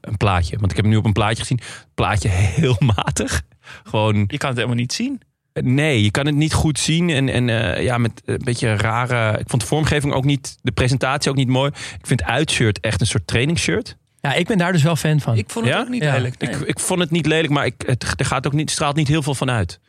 [0.00, 0.58] een plaatje.
[0.58, 1.60] Want ik heb hem nu op een plaatje gezien.
[1.94, 3.42] Plaatje heel matig.
[3.84, 5.20] Gewoon, Je kan het helemaal niet zien.
[5.52, 7.10] nee, je kan het niet goed zien.
[7.10, 9.38] En, en eh, ja, met een beetje rare...
[9.38, 11.70] Ik vond de vormgeving ook niet, de presentatie ook niet mooi.
[11.98, 13.96] Ik vind uitshirt echt een soort trainingsshirt.
[14.24, 15.36] Ja, ik ben daar dus wel fan van.
[15.36, 15.80] Ik vond het Ja?
[15.80, 16.12] ook niet Ja.
[16.14, 16.38] lelijk.
[16.38, 16.50] nee.
[16.54, 19.08] Ik, ik vond het niet lelijk, maar ik, het, er gaat ook niet, straalt niet
[19.08, 19.80] heel veel van uit.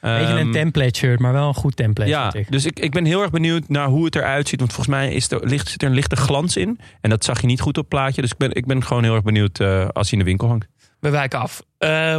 [0.00, 2.10] Beetje Ehm, een template shirt, maar wel een goed template.
[2.10, 2.52] Ja, vind ik.
[2.52, 4.58] dus ik, ik ben heel erg benieuwd naar hoe het eruit ziet.
[4.60, 6.78] Want volgens mij is er, ligt, zit er een lichte glans in.
[7.00, 8.20] En dat zag je niet goed op het plaatje.
[8.22, 10.48] Dus ik ben, ik ben gewoon heel erg benieuwd eh, als hij in de winkel
[10.48, 10.66] hangt.
[11.00, 11.62] We wijken af.
[11.78, 12.16] Eh,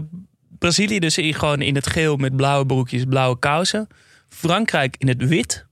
[0.59, 3.87] Brazilië dus in, gewoon in het geel met blauwe broekjes, blauwe kousen.
[4.29, 5.65] Frankrijk in het wit.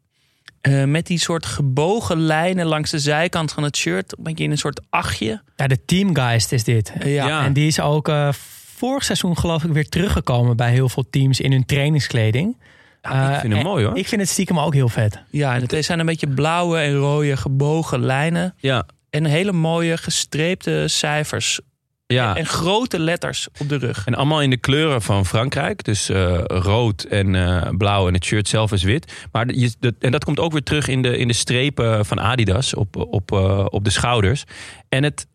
[0.66, 4.18] Eh, met die soort gebogen lijnen langs de zijkant van het shirt.
[4.18, 5.42] Een beetje in een soort achtje.
[5.56, 6.94] Ja, de teamgeist is dit.
[7.00, 7.28] Eh, ja.
[7.28, 7.44] Ja.
[7.46, 8.30] En die is ook eh,
[8.76, 12.58] vorig seizoen geloof ik weer teruggekomen bij heel veel teams in hun trainingskleding.
[13.02, 13.98] ik Eh, vind hem mooi hoor.
[13.98, 15.20] Ik vind het stiekem ook heel vet.
[15.30, 18.54] ja, en het zijn een beetje blauwe en rode gebogen lijnen.
[18.58, 21.60] Ja, En hele mooie gestreepte cijfers.
[22.08, 22.36] Ja.
[22.36, 24.06] En grote letters op de rug.
[24.06, 25.84] En allemaal in de kleuren van Frankrijk.
[25.84, 29.28] Dus eh, rood en eh, blauw en het shirt zelf is wit.
[29.32, 32.20] Maar je, dat, en dat komt ook weer terug in de, in de strepen van
[32.20, 34.44] Adidas op, op, eh, op de schouders.
[34.90, 35.28] En het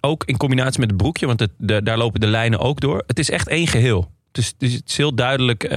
[0.00, 3.04] ook in combinatie met het broekje, want het, de, daar lopen de lijnen ook door.
[3.06, 4.10] Het is echt één geheel.
[4.30, 5.70] Dus, dus het is heel duidelijk,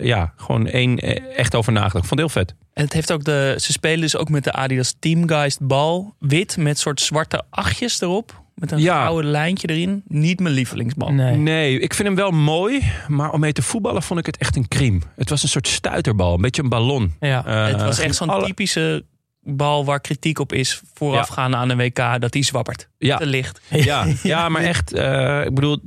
[0.00, 0.98] ja, gewoon één
[1.36, 2.02] echt over nagedacht.
[2.02, 2.54] Ik vond heel vet.
[2.72, 6.14] En het heeft ook de, ze spelen dus ook met de Adidas Teamgeist bal.
[6.18, 8.46] Wit met soort zwarte achtjes erop.
[8.58, 9.02] Met een Ja.
[9.02, 10.02] gouden lijntje erin.
[10.06, 11.12] Niet mijn lievelingsbal.
[11.12, 11.36] Nee.
[11.36, 12.82] Nee, ik vind hem wel mooi.
[13.08, 15.00] Maar om mee te voetballen vond ik het echt een crime.
[15.16, 17.14] Het was een soort stuiterbal, een beetje een ballon.
[17.20, 17.46] Ja.
[17.46, 19.04] Eh, het was echt ging zo'n alle- typische
[19.42, 22.20] bal waar kritiek op is voorafgaande aan een WK.
[22.20, 22.88] Dat die zwappert.
[22.98, 23.16] Ja.
[23.16, 23.60] Te licht.
[23.70, 25.78] Ja, ja maar echt, eh, ik bedoel,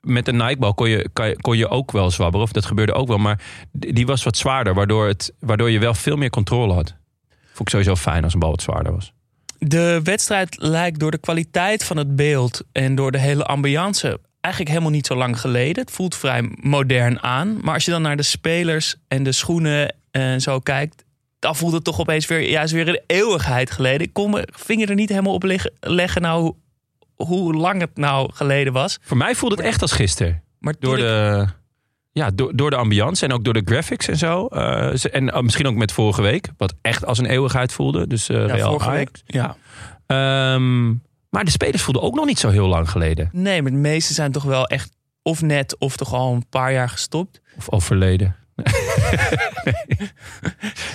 [0.00, 2.46] met een Nike-bal kon je, kan je- kon je ook wel zwabberen.
[2.46, 3.18] Of dat gebeurde ook wel.
[3.18, 3.40] Maar
[3.72, 6.94] die was wat zwaarder, waardoor, het, waardoor je wel veel meer controle had.
[7.44, 9.12] Vond ik sowieso fijn als een bal wat zwaarder was.
[9.68, 14.72] De wedstrijd lijkt door de kwaliteit van het beeld en door de hele ambiance eigenlijk
[14.74, 15.82] helemaal niet zo lang geleden.
[15.82, 17.58] Het voelt vrij modern aan.
[17.62, 21.04] Maar als je dan naar de spelers en de schoenen en zo kijkt,
[21.38, 24.00] dan voelt het toch opeens weer, juist weer een eeuwigheid geleden.
[24.06, 26.54] Ik kon mijn vinger er niet helemaal op leggen nou
[27.14, 28.98] hoe lang het nou geleden was.
[29.02, 30.42] Voor mij voelde het echt als gisteren.
[30.58, 31.46] Maar Door ik- de,
[32.14, 34.46] ja, door, door de ambiance en ook door de graphics en zo.
[34.46, 36.48] Eh, ze- en eh, misschien ook met vorige week.
[36.56, 38.06] Wat echt als een eeuwigheid voelde.
[38.06, 39.10] Dus eh ja, Real vorige Ajax.
[39.26, 39.34] week.
[39.34, 39.56] Ja.
[40.06, 40.86] Ehm,
[41.30, 43.28] maar de spelers voelden ook nog niet zo heel lang geleden.
[43.32, 44.90] Nee, maar de meeste zijn toch wel echt
[45.22, 47.40] of net of toch al een paar jaar gestopt.
[47.56, 48.36] Of overleden.
[48.56, 48.66] Nee.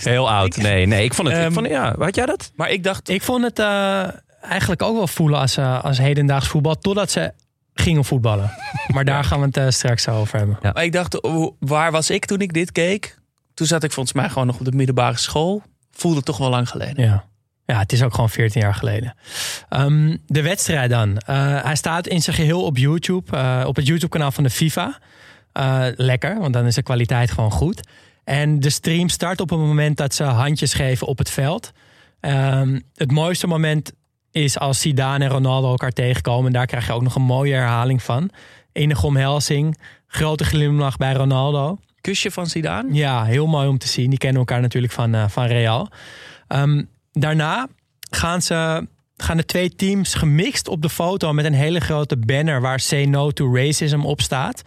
[0.02, 0.58] Heel oud.
[0.58, 1.04] Nee, nee.
[1.04, 1.46] Ik vond het.
[1.46, 2.52] ik vond, ja, had jij dat?
[2.56, 4.04] Maar ik dacht, Ik vond het eh,
[4.42, 6.76] eigenlijk ook wel voelen als, als hedendaags voetbal.
[6.78, 7.34] Totdat ze
[7.80, 8.52] gingen voetballen.
[8.94, 10.58] Maar daar gaan we het eh, straks over hebben.
[10.62, 13.18] Maar ik dacht, oh, waar was ik toen ik dit keek?
[13.54, 15.62] Toen zat ik volgens mij gewoon nog op de middelbare school.
[15.92, 17.04] Voelde het toch wel lang geleden.
[17.04, 17.28] Ja.
[17.66, 19.16] Ja, het is ook gewoon 14 jaar geleden.
[19.70, 21.18] Ehm, de wedstrijd dan.
[21.18, 23.38] Eh, hij staat in zijn geheel op YouTube.
[23.38, 25.00] eh, op het YouTube-kanaal van de FIFA.
[25.52, 27.88] Eh, lekker, want dan is de kwaliteit gewoon goed.
[28.24, 31.72] En de stream start op het moment dat ze handjes geven op het veld.
[32.20, 33.92] Ehm, het mooiste moment
[34.32, 36.46] is als Zidane en Ronaldo elkaar tegenkomen.
[36.46, 38.30] En daar krijg je ook nog een mooie herhaling van.
[38.72, 39.78] Enige omhelzing.
[40.08, 41.78] Grote glimlach bij Ronaldo.
[42.02, 42.94] Kusje van Zidane?
[42.94, 44.10] Ja, heel mooi om te zien.
[44.10, 45.90] Die kennen elkaar natuurlijk van, eh, van Real.
[46.48, 47.68] Ehm, daarna
[48.10, 48.88] gaan, ze,
[49.18, 53.06] gaan de twee teams gemixt op de foto met een hele grote banner waar Say
[53.06, 54.62] No to Racism op staat.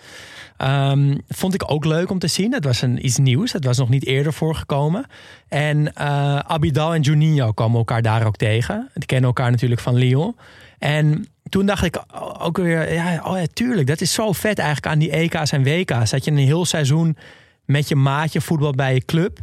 [0.62, 2.52] Ehm, vond ik ook leuk om te zien.
[2.52, 3.52] Het was een, iets nieuws.
[3.52, 5.04] Het was nog niet eerder voorgekomen.
[5.48, 8.90] En eh, Abidal en Juninho komen elkaar daar ook tegen.
[8.94, 10.36] Die kennen elkaar natuurlijk van Lyon.
[10.78, 12.02] En toen dacht ik
[12.38, 15.62] ook weer, ja, oh ja, tuurlijk, dat is zo vet eigenlijk aan die EK's en
[15.62, 16.10] WK's.
[16.10, 17.16] Dat je een heel seizoen
[17.64, 19.38] met je maatje voetbal bij je club.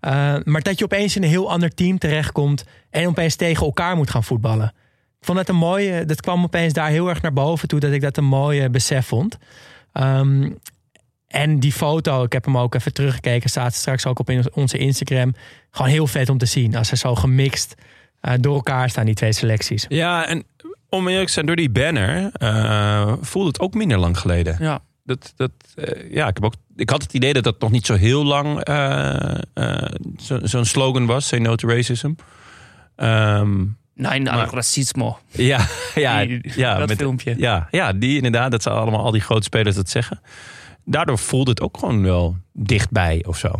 [0.00, 3.96] Uh, maar dat je opeens in een heel ander team terechtkomt en opeens tegen elkaar
[3.96, 4.72] moet gaan voetballen.
[5.20, 7.92] Ik vond het een mooie, dat kwam opeens daar heel erg naar boven toe dat
[7.92, 9.38] ik dat een mooie besef vond.
[9.92, 10.50] Ehm,
[11.26, 14.78] en die foto, ik heb hem ook even teruggekeken, staat straks ook op in onze
[14.78, 15.34] Instagram.
[15.70, 16.76] Gewoon heel vet om te zien.
[16.76, 17.74] Als ze zo gemixt
[18.20, 19.86] eh, door elkaar staan, die twee selecties.
[19.88, 20.44] Ja, en
[20.88, 24.56] om eerlijk te zijn, door die banner eh voelde het ook minder lang geleden.
[24.60, 24.80] Ja.
[25.04, 27.86] Dat, dat, eh, ja, ik, heb ook, ik had het idee dat dat nog niet
[27.86, 31.26] zo heel lang eh, eh, zo- zo'n slogan was.
[31.26, 32.12] Say no to racism.
[32.96, 33.64] Ehm,
[34.00, 35.18] Nee, nou, Maar- racismo.
[35.30, 37.34] ja, ja, Die- ja, dat met- filmpje.
[37.38, 38.50] Ja, ja, die inderdaad.
[38.50, 40.20] Dat zijn allemaal al die grote spelers dat zeggen.
[40.84, 43.50] Daardoor voelde het ook gewoon wel dichtbij of zo.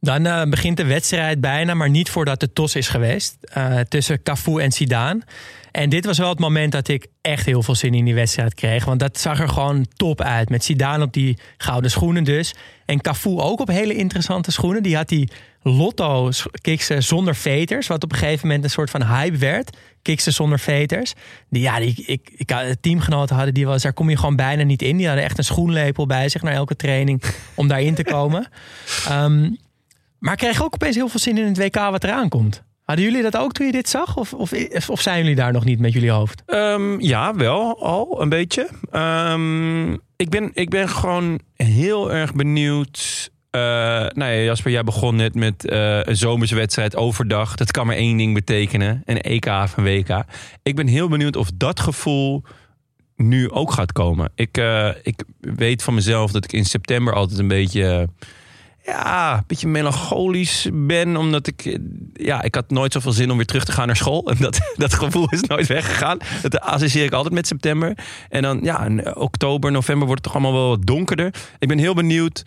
[0.00, 3.36] Dan eh, begint de wedstrijd bijna, maar niet voordat de tos is geweest.
[3.42, 5.20] eh, tussen Cafu en Zidane.
[5.72, 8.54] En dit was wel het moment dat ik echt heel veel zin in die wedstrijd
[8.54, 8.84] kreeg.
[8.84, 10.48] Want dat zag er gewoon top uit.
[10.48, 12.54] Met Zidane op die gouden schoenen dus.
[12.84, 14.82] En Cafu ook op hele interessante schoenen.
[14.82, 15.30] Die had die
[15.68, 17.86] Lotto kiksen zonder veters.
[17.86, 19.76] Wat op een gegeven moment een soort van hype werd.
[20.02, 21.12] Kiksen zonder veters.
[21.50, 23.82] Die, ja, die, ik, ik, teamgenoten hadden die was.
[23.82, 24.96] Daar kom je gewoon bijna niet in.
[24.96, 27.22] Die hadden echt een schoenlepel bij zich naar elke training.
[27.54, 28.48] Om daarin te komen.
[29.08, 29.50] Ehm,
[30.18, 32.62] maar ik kreeg ook opeens heel veel zin in het WK wat eraan komt.
[32.88, 34.16] Hadden jullie dat ook toen je dit zag?
[34.16, 34.52] Of, of,
[34.88, 36.42] of zijn jullie daar nog niet met jullie hoofd?
[36.46, 38.68] Ehm, ja, wel al een beetje.
[38.90, 43.30] Ehm, ik, ben, ik ben gewoon heel erg benieuwd.
[43.58, 47.56] Eh nou ja, Jasper, jij begon net met eh, een zomerse wedstrijd overdag.
[47.56, 50.24] Dat kan maar één ding betekenen: een EK of een WK.
[50.62, 52.42] Ik ben heel benieuwd of dat gevoel
[53.16, 54.30] nu ook gaat komen.
[54.34, 58.08] Ik, eh, ik weet van mezelf dat ik in september altijd een beetje
[58.84, 61.16] ja, een beetje melancholisch ben.
[61.16, 61.78] Omdat ik,
[62.12, 64.26] ja, ik had nooit zoveel zin om weer terug te gaan naar school.
[64.30, 66.18] En dat, dat gevoel is nooit weggegaan.
[66.42, 67.98] Dat associeer ik altijd met september.
[68.28, 71.34] En dan, ja, oktober, november wordt het toch allemaal wel wat donkerder.
[71.58, 72.44] Ik ben heel benieuwd.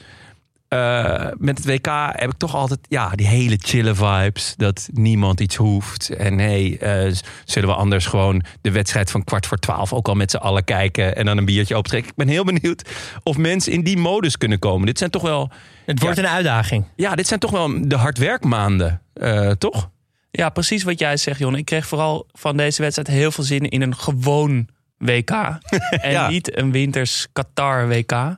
[0.71, 4.53] Eh, met het WK heb ik toch altijd ja, die hele chille vibes.
[4.57, 6.09] Dat niemand iets hoeft.
[6.09, 7.13] En hey, eh,
[7.45, 10.63] zullen we anders gewoon de wedstrijd van kwart voor twaalf ook al met z'n allen
[10.63, 11.15] kijken.
[11.15, 12.09] En dan een biertje optrekken.
[12.09, 12.89] Ik ben heel benieuwd
[13.23, 14.85] of mensen in die modus kunnen komen.
[14.85, 15.49] Dit zijn toch wel
[15.85, 16.85] Het wordt een uitdaging.
[16.95, 19.89] ja, dit zijn toch wel de hardwerkmaanden, eh, toch?
[20.31, 21.55] Ja, precies wat jij zegt, Jon.
[21.55, 25.31] Ik kreeg vooral van deze wedstrijd heel veel zin in een gewoon WK.
[26.01, 26.29] en Ja.
[26.29, 28.37] niet een winters Qatar WK.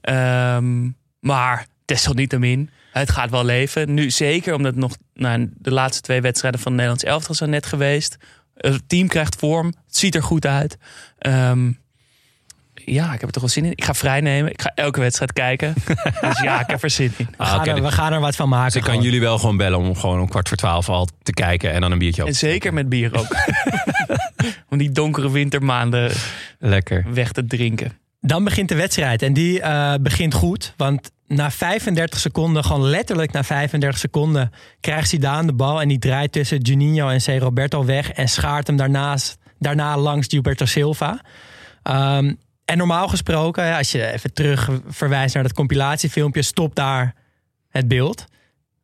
[0.00, 0.88] Ehm,
[1.20, 3.94] maar desalniettemin, het gaat wel leven.
[3.94, 7.66] Nu zeker omdat nog nou, de laatste twee wedstrijden van het Nederlands elftal zijn net
[7.66, 8.16] geweest.
[8.56, 9.66] Het team krijgt vorm.
[9.66, 10.78] Het ziet er goed uit.
[11.18, 11.72] Ehm,
[12.74, 13.70] ja, ik heb er toch wel zin in.
[13.70, 14.52] Ik ga vrijnemen.
[14.52, 15.74] Ik ga elke wedstrijd kijken.
[16.20, 17.28] dus ja, ik heb er zin in.
[17.38, 18.72] We, gaan, oké, er, we gaan er wat van maken.
[18.72, 21.32] Dus ik kan jullie wel gewoon bellen om gewoon om kwart voor twaalf al te
[21.32, 22.28] kijken en dan een biertje op.
[22.28, 23.36] En zeker met bier ook.
[24.70, 26.12] Om die donkere wintermaanden
[26.58, 27.04] Lekker.
[27.12, 27.92] weg te drinken.
[28.20, 30.74] Dan begint de wedstrijd en die eh, begint goed.
[30.76, 34.52] Want na 35 seconden, gewoon letterlijk na 35 seconden...
[34.80, 37.42] krijgt Zidane de bal en die draait tussen Juninho en C.
[37.42, 38.10] Roberto weg...
[38.10, 41.20] en schaart hem daarnaast, daarna langs Gilberto Silva.
[41.82, 46.42] Ehm, en normaal gesproken, ja, als je even terug verwijst naar dat compilatiefilmpje...
[46.42, 47.14] stopt daar
[47.68, 48.26] het beeld.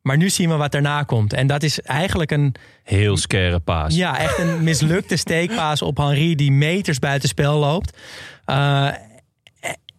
[0.01, 1.33] Maar nu zien we wat daarna komt.
[1.33, 3.95] En dat is eigenlijk een, Heel scare paas.
[3.95, 7.97] ja, echt een mislukte steekpaas op Henri die meters buiten spel loopt.
[8.45, 8.89] Uh,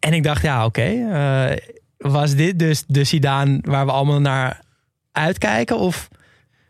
[0.00, 0.80] en ik dacht, ja, oké.
[0.80, 1.56] Okay, uh,
[1.98, 4.60] was dit dus de Zidane waar we allemaal naar
[5.12, 5.78] uitkijken?
[5.78, 6.08] Of,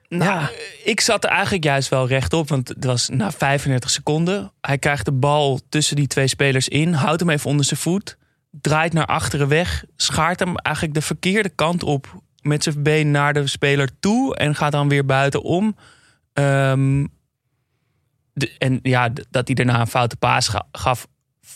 [0.08, 0.50] nou, ja.
[0.84, 2.48] ik zat er eigenlijk juist wel rechtop.
[2.48, 4.52] Want het was na 35 seconden.
[4.60, 6.92] Hij krijgt de bal tussen die twee spelers in.
[6.92, 8.16] Houdt hem even onder zijn voet.
[8.50, 9.84] Draait naar achteren weg.
[9.96, 12.22] Schaart hem eigenlijk de verkeerde kant op.
[12.42, 14.36] Met zijn been naar de speler toe.
[14.36, 15.76] En gaat dan weer buitenom.
[16.32, 17.08] Um,
[18.32, 21.06] de, en ja, dat hij daarna een foute paas gaf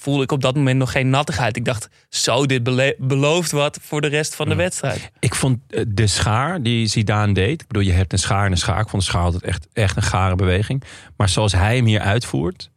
[0.01, 1.57] voelde ik op dat moment nog geen nattigheid.
[1.57, 2.63] Ik dacht, zo, dit
[2.99, 5.11] belooft wat voor de rest van de wedstrijd.
[5.19, 7.61] Ik vond eh, de schaar die Zidane deed...
[7.61, 8.81] Ik bedoel, je hebt een schaar en een schaar.
[8.81, 10.83] Ik vond de schaar altijd echt, echt een gare beweging.
[11.17, 12.71] Maar zoals hij hem hier uitvoert...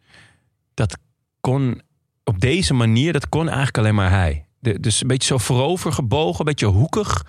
[0.74, 0.98] dat
[1.42, 1.82] kon
[2.24, 4.46] op deze manier, dat kon eigenlijk alleen maar hij.
[4.60, 7.26] De, dus een beetje zo voorover gebogen, een beetje hoekig.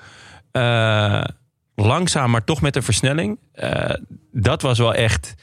[0.52, 1.24] Uh,
[1.74, 3.38] langzaam, maar toch met een versnelling.
[3.54, 3.90] Uh,
[4.32, 5.34] dat was wel echt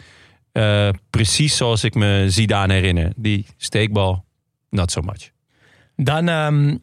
[0.54, 3.14] uh, precies zoals ik me Zidane herinner.
[3.16, 4.26] Die steekbal,
[4.74, 5.32] not so much.
[5.96, 6.82] Dan um,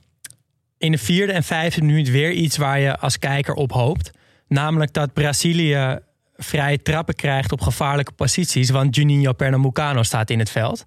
[0.79, 4.11] in de vierde en vijfde minuut weer iets waar je als kijker op hoopt.
[4.49, 5.99] Namelijk dat Brazilië
[6.37, 8.71] vrije trappen krijgt op gevaarlijke posities.
[8.71, 10.85] Want Juninho Pernambucano staat in het veld.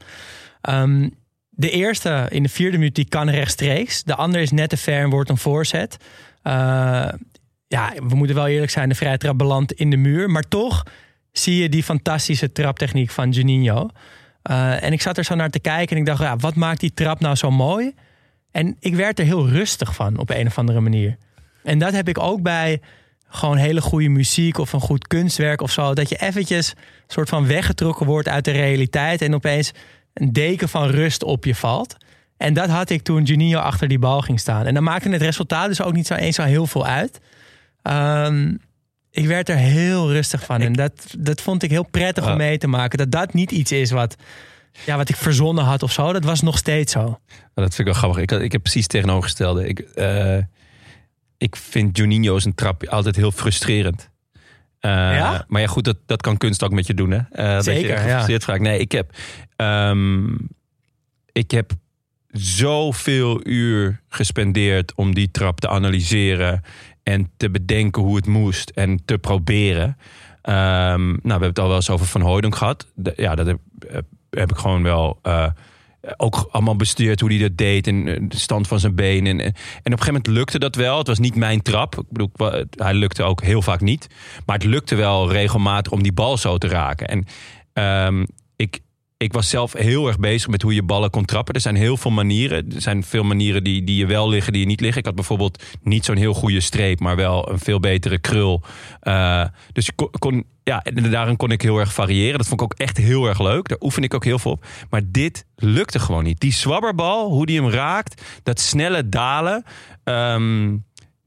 [0.69, 1.13] Um,
[1.49, 4.03] de eerste in de vierde minuut die kan rechtstreeks.
[4.03, 5.97] De andere is net te ver en wordt een voorzet.
[6.43, 6.53] Uh,
[7.67, 8.89] ja, we moeten wel eerlijk zijn.
[8.89, 10.29] De vrije trap belandt in de muur.
[10.29, 10.83] Maar toch
[11.31, 13.89] zie je die fantastische traptechniek van Juninho.
[14.51, 16.79] Uh, en ik zat er zo naar te kijken en ik dacht, ja, wat maakt
[16.79, 17.93] die trap nou zo mooi?
[18.51, 21.17] En ik werd er heel rustig van op een of andere manier.
[21.63, 22.81] En dat heb ik ook bij
[23.27, 25.93] gewoon hele goede muziek of een goed kunstwerk of zo.
[25.93, 26.73] Dat je eventjes
[27.07, 29.71] soort van weggetrokken wordt uit de realiteit en opeens
[30.13, 31.97] een deken van rust op je valt.
[32.37, 34.65] En dat had ik toen Juninho achter die bal ging staan.
[34.65, 37.19] En dan maakte het resultaat dus ook niet zo eens zo heel veel uit.
[37.81, 38.55] Ehm,
[39.13, 40.61] ik werd er heel rustig van.
[40.61, 42.97] En dat, dat vond ik heel prettig om mee te maken.
[42.97, 44.15] Dat dat niet iets is wat,
[44.85, 46.13] ja, wat ik verzonnen had of zo.
[46.13, 46.99] Dat was nog steeds zo.
[46.99, 47.19] Nou,
[47.53, 48.21] dat vind ik wel grappig.
[48.21, 49.67] Ik, ik heb precies tegenovergestelde.
[49.67, 50.37] Ik, eh,
[51.37, 54.09] ik vind Juninho zijn trap altijd heel frustrerend.
[54.79, 55.45] Eh, Ja?
[55.47, 57.19] Maar ja, goed, dat, dat kan kunst ook met je doen, hè?
[57.31, 58.57] Eh, dat Zeker, je ja.
[58.57, 59.15] Nee, ik heb,
[59.55, 60.35] ehm,
[61.31, 61.71] ik heb
[62.31, 66.61] zoveel uur gespendeerd om die trap te analyseren
[67.03, 69.97] en te bedenken hoe het moest en te proberen.
[70.41, 72.87] Ehm, nou, we hebben het al wel eens over Van Hooydonk gehad.
[73.15, 75.47] Ja, dat heb, heb, heb ik gewoon wel eh,
[76.17, 79.25] ook allemaal bestuurd hoe hij dat deed en eh, de stand van zijn been.
[79.25, 80.97] En, op een gegeven moment lukte dat wel.
[80.97, 81.95] Het was niet mijn trap.
[81.95, 84.07] Ik bedoel, hij lukte ook heel vaak niet.
[84.45, 87.07] Maar het lukte wel regelmatig om die bal zo te raken.
[87.07, 87.25] En
[87.73, 88.25] ehm,
[89.23, 91.53] ik, was zelf heel erg bezig met hoe je ballen kon trappen.
[91.53, 92.65] Er zijn heel veel manieren.
[92.75, 94.99] Er zijn veel manieren die, die je wel liggen, die je niet liggen.
[94.99, 98.63] Ik had bijvoorbeeld niet zo'n heel goede streep, maar wel een veel betere krul.
[98.99, 102.37] Eh, dus kon, ja, daarin kon ik heel erg variëren.
[102.37, 103.67] Dat vond ik ook echt heel erg leuk.
[103.67, 104.65] Daar oefen ik ook heel veel op.
[104.89, 106.39] Maar dit lukte gewoon niet.
[106.39, 109.63] Die zwabberbal, hoe die hem raakt, dat snelle dalen.
[110.03, 110.75] Ehm,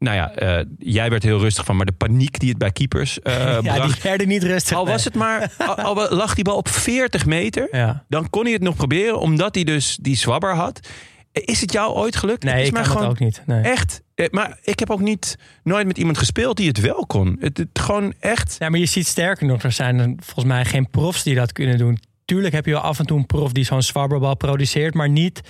[0.07, 3.21] nou ja, eh, jij werd heel rustig van, maar de paniek die het bij keepers
[3.21, 3.93] eh ja, bracht.
[3.93, 4.77] die werden niet rustig.
[4.77, 8.05] Al was het maar, al, al lag die bal op 40 meter, Ja.
[8.09, 10.89] dan kon hij het nog proberen, omdat hij dus die zwabber had.
[11.33, 12.43] Is het jou ooit gelukt?
[12.45, 13.43] Nee, het is ik kan gewoon het ook niet.
[13.47, 13.63] Nee.
[13.63, 14.03] echt.
[14.15, 17.37] eh, Maar ik heb ook niet nooit met iemand gespeeld die het wel kon.
[17.41, 18.57] Het, het gewoon echt.
[18.59, 21.79] Ja, maar je ziet sterker nog, er zijn volgens mij geen profs die dat kunnen
[21.79, 21.99] doen.
[22.25, 25.41] Tuurlijk heb je wel af en toe een prof die zo'n zwabberbal produceert, maar niet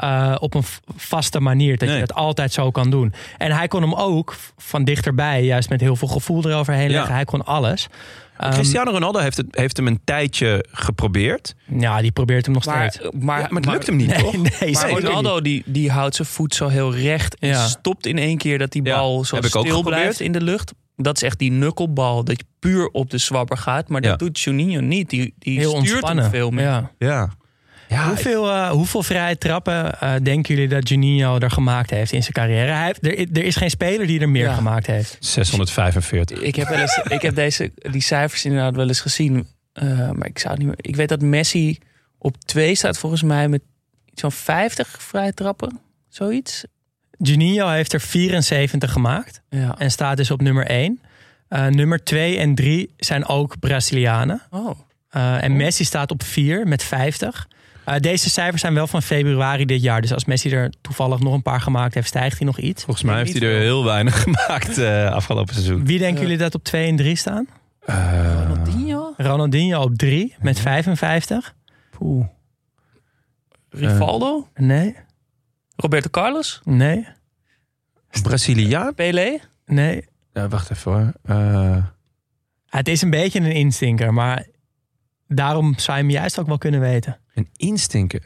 [0.00, 0.62] eh, op een
[0.96, 1.76] vaste manier.
[1.78, 1.98] Dat Nee.
[1.98, 3.12] je dat altijd zo kan doen.
[3.38, 6.96] En hij kon hem ook van dichterbij, juist met heel veel gevoel eroverheen Ja.
[6.96, 7.14] leggen.
[7.14, 7.86] Hij kon alles.
[8.36, 11.54] Ehm, Cristiano Ronaldo heeft, het, heeft hem een tijdje geprobeerd.
[11.78, 13.10] ja, die probeert hem nog Maar, steeds.
[13.18, 14.32] maar, Ja, maar het lukt hem niet, Nee, toch?
[14.60, 17.66] nee, Maar Ronaldo die, die houdt zijn voet zo heel recht en Ja.
[17.66, 20.02] stopt in één keer dat die Ja, bal zo heb ik ook stil geprobeerd.
[20.02, 20.72] blijft in de lucht.
[20.96, 23.88] Dat is echt die nukkelbal, dat je puur op de zwabber gaat.
[23.88, 24.08] Maar Ja.
[24.08, 25.10] dat doet Juninho niet.
[25.10, 26.22] Die, die Heel stuurt ontspannen.
[26.24, 26.64] hem veel meer.
[26.64, 26.90] Ja.
[26.98, 27.28] Ja.
[27.90, 32.20] Ja Hoeveel, eh, hoeveel vrije trappen eh, denken jullie dat Juninho er gemaakt heeft in
[32.22, 32.72] zijn carrière?
[32.72, 34.54] Hij heeft, er, er is geen speler die er meer Ja.
[34.54, 35.16] gemaakt heeft.
[35.20, 36.40] 645.
[36.40, 39.46] Ik heb, wel eens, ik heb deze, die cijfers inderdaad wel eens gezien.
[39.72, 40.78] Eh, maar ik zou het niet meer.
[40.90, 41.78] Ik weet dat Messi
[42.18, 43.62] op twee staat volgens mij met
[44.10, 45.80] iets van 50 vrije trappen.
[46.08, 46.64] Zoiets.
[47.18, 49.42] Juninho heeft er 74 gemaakt.
[49.50, 49.74] Ja.
[49.78, 51.00] En staat dus op nummer 1.
[51.70, 54.42] nummer 2 en 3 zijn ook Brazilianen.
[54.50, 54.78] Oh.
[55.10, 57.48] Eh, en Messi staat op 4 met 50.
[57.90, 60.00] Eh, deze cijfers zijn wel van februari dit jaar.
[60.00, 62.84] Dus als Messi er toevallig nog een paar gemaakt heeft, stijgt hij nog iets.
[62.84, 65.84] Volgens mij heeft hij er heel weinig gemaakt eh, afgelopen seizoen.
[65.86, 67.46] Wie denken jullie dat op 2 en 3 staan?
[67.80, 69.14] Eh, Ronaldinho?
[69.16, 71.54] Ronaldinho op 3 met 55.
[71.90, 72.26] poeh.
[73.70, 74.48] Rivaldo?
[74.54, 74.96] Nee,
[75.76, 76.60] Roberto Carlos?
[76.64, 77.06] nee,
[78.22, 78.94] Braziliaan?
[78.94, 79.38] Pelé?
[79.66, 80.04] nee.
[80.32, 81.12] Ja, wacht even hoor.
[81.22, 81.84] Eh,
[82.66, 84.46] Het is een beetje een instinker, maar
[85.36, 87.18] daarom zou je hem juist ook wel kunnen weten.
[87.34, 88.22] een instinker.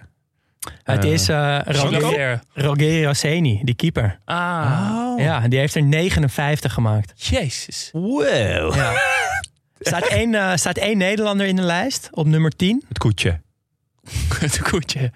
[0.83, 3.61] Het Eh, is eh Roger- Roger.
[3.64, 4.19] Die keeper.
[4.25, 5.12] Ah.
[5.17, 7.27] Ja, die heeft er 59 gemaakt.
[7.29, 7.88] Jezus.
[7.93, 8.75] Wow.
[8.75, 8.93] Ja.
[9.81, 12.85] staat, één, staat één Nederlander in de lijst op nummer 10.
[12.88, 13.40] Het koetje.
[14.40, 15.12] Het koetje.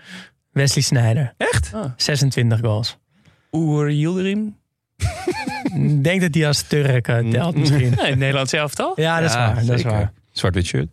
[0.53, 1.35] Wesley Sneijder.
[1.37, 1.71] Echt?
[1.75, 1.85] Ah.
[1.97, 2.97] 26 goals.
[3.53, 4.57] Oer Yildirim?
[5.75, 7.95] Ik denk dat die als Turk telt misschien.
[8.03, 8.97] Nee, Nederland zelf toch?
[8.97, 9.67] Ja, dat is waar.
[9.67, 10.13] Dat is waar.
[10.33, 10.89] Zwart-wit shirt.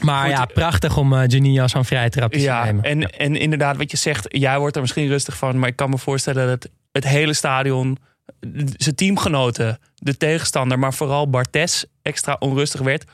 [0.00, 2.84] Maar Goed, ja, prachtig om uh, Juninho zo'n vrije trap te Ja, nemen.
[2.84, 5.90] en, en inderdaad, wat je zegt, jij wordt er misschien rustig van, maar ik kan
[5.90, 7.98] me voorstellen dat het hele stadion,
[8.76, 13.04] zijn teamgenoten, de tegenstander, maar vooral Bartes extra onrustig werd.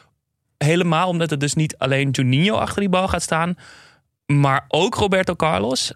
[0.59, 3.55] Helemaal omdat het dus niet alleen Juninho achter die bal gaat staan,
[4.27, 5.92] maar ook Roberto Carlos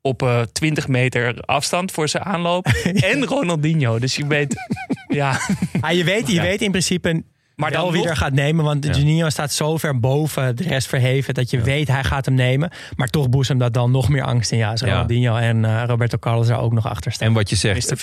[0.00, 2.66] op eh 20 meter afstand voor zijn aanloop
[3.10, 3.98] en Ronaldinho.
[3.98, 4.54] Dus je weet,
[5.08, 5.40] ja,
[5.80, 6.42] Ah, je weet, je Ja.
[6.42, 7.22] weet in principe
[7.58, 8.64] maar wel dan wie nog- er gaat nemen.
[8.64, 8.92] Want Ja.
[8.92, 11.34] Juninho staat zo ver boven de rest verheven...
[11.34, 12.70] dat je weet hij gaat hem nemen.
[12.96, 14.58] Maar toch boezemt dat dan nog meer angst in.
[14.58, 14.74] Ja.
[14.76, 17.28] Ronaldinho en eh, Roberto Carlos er ook nog achter staan.
[17.28, 17.96] En wat je zegt, Mr.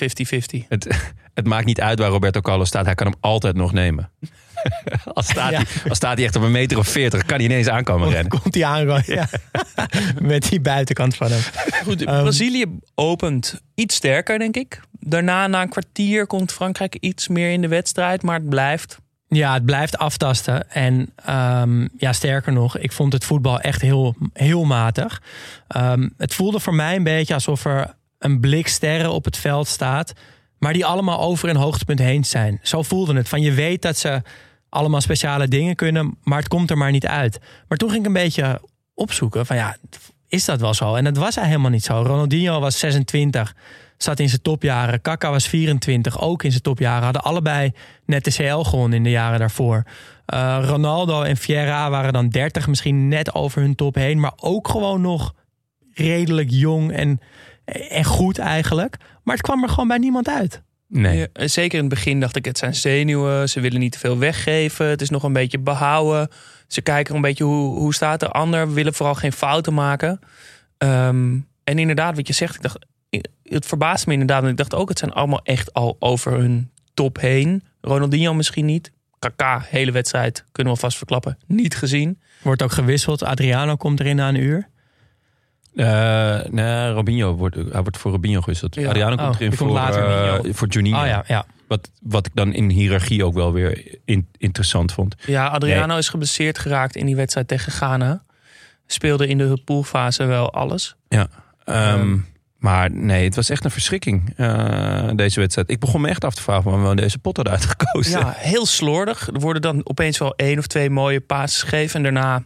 [0.62, 0.66] 50-50.
[0.68, 2.84] het, het maakt niet uit waar Roberto Carlos staat.
[2.84, 4.10] Hij kan hem altijd nog nemen.
[5.14, 5.56] Als staat, Ja.
[5.56, 8.28] hij, als staat hij echt op een meter of veertig, kan hij ineens aankomen rennen.
[8.40, 9.28] Komt hij aan, ja.
[10.22, 11.40] Met die buitenkant van hem.
[11.84, 14.80] Goed, Ehm, Brazilië opent iets sterker, denk ik.
[15.00, 18.22] Daarna, na een kwartier, komt Frankrijk iets meer in de wedstrijd.
[18.22, 18.98] Maar het blijft.
[19.28, 20.70] Ja, het blijft aftasten.
[20.70, 25.22] En ehm, ja, sterker nog, ik vond het voetbal echt heel, heel matig.
[25.68, 29.66] Ehm, het voelde voor mij een beetje alsof er een blik sterren op het veld
[29.66, 30.12] staat.
[30.58, 32.58] Maar die allemaal over een hoogtepunt heen zijn.
[32.62, 33.28] Zo voelde het.
[33.28, 34.22] Van je weet dat ze
[34.68, 37.38] allemaal speciale dingen kunnen, maar het komt er maar niet uit.
[37.68, 38.60] Maar toen ging ik een beetje
[38.94, 39.76] opzoeken van ja,
[40.28, 40.94] is dat wel zo.
[40.94, 42.02] En dat was hij helemaal niet zo.
[42.02, 43.54] Ronaldinho was 26,
[43.96, 45.00] zat in zijn topjaren.
[45.00, 47.04] Kaka was 24, ook in zijn topjaren.
[47.04, 47.72] Hadden allebei
[48.04, 49.84] net de CL gewonnen in de jaren daarvoor.
[50.34, 54.20] Uh, Ronaldo en Vieira waren dan 30, misschien net over hun top heen.
[54.20, 55.34] Maar ook gewoon nog
[55.92, 57.20] redelijk jong en,
[57.88, 58.96] en goed eigenlijk.
[59.22, 60.62] Maar het kwam er gewoon bij niemand uit.
[60.88, 61.28] Nee.
[61.32, 63.48] Ja, zeker in het begin dacht ik, het zijn zenuwen.
[63.48, 64.86] Ze willen niet te veel weggeven.
[64.86, 66.28] Het is nog een beetje behouden.
[66.66, 68.68] Ze kijken een beetje hoe, hoe staat de ander.
[68.68, 70.20] We willen vooral geen fouten maken.
[70.78, 72.78] Um, en inderdaad, wat je zegt, ik dacht,
[73.48, 74.42] het verbaast me inderdaad.
[74.42, 77.62] En ik dacht ook, het zijn allemaal echt al over hun top heen.
[77.80, 78.92] Ronaldinho misschien niet.
[79.18, 81.38] Kaka, hele wedstrijd, kunnen we vast verklappen.
[81.46, 82.20] Niet gezien.
[82.42, 83.22] Wordt ook gewisseld.
[83.22, 84.68] Adriano komt erin na een uur.
[85.74, 88.74] Uh, nee, Robinho wordt, hij wordt voor Robinho gewisseld.
[88.74, 88.88] Ja.
[88.88, 90.04] Adriano komt Oh, erin voor, later,
[90.46, 91.00] eh, voor Juninho.
[91.00, 91.46] Oh ja, ja.
[91.68, 95.14] Wat, wat ik dan in hiërarchie ook wel weer in- interessant vond.
[95.26, 98.22] Ja, Adriano is geblesseerd geraakt in die wedstrijd tegen Ghana.
[98.86, 100.96] Speelde in de poolfase wel alles.
[101.08, 101.28] Ja.
[101.64, 102.18] Ehm, Ehm.
[102.66, 105.70] Maar nee, het was echt een verschrikking, eh, deze wedstrijd.
[105.70, 108.20] Ik begon me echt af te vragen waarom we deze pot hadden uitgekozen.
[108.20, 109.26] Ja, heel slordig.
[109.34, 111.96] Er worden dan opeens wel één of twee mooie passes gegeven.
[111.96, 112.42] En daarna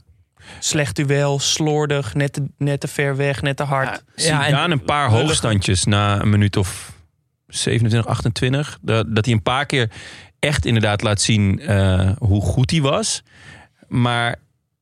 [0.59, 4.05] slecht duel, slordig, net te, net te ver weg, net te hard.
[4.14, 5.27] Ja, en- een paar Lullig.
[5.27, 6.93] hoogstandjes na een minuut of
[7.47, 8.79] 27, 28.
[8.83, 9.91] Dat, dat hij een paar keer
[10.39, 13.23] echt inderdaad laat zien eh, hoe goed hij was.
[13.89, 14.37] Maar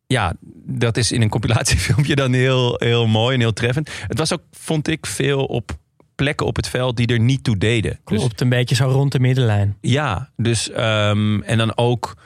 [0.09, 0.33] ja,
[0.65, 3.91] dat is in een compilatiefilmpje dan heel, heel mooi en heel treffend.
[4.07, 5.77] Het was ook, vond ik, veel op
[6.15, 8.01] plekken op het veld die er niet toe deden.
[8.05, 9.77] Dus Klopt, een beetje zo rond de middenlijn.
[9.81, 12.17] ja, dus ehm, en dan ook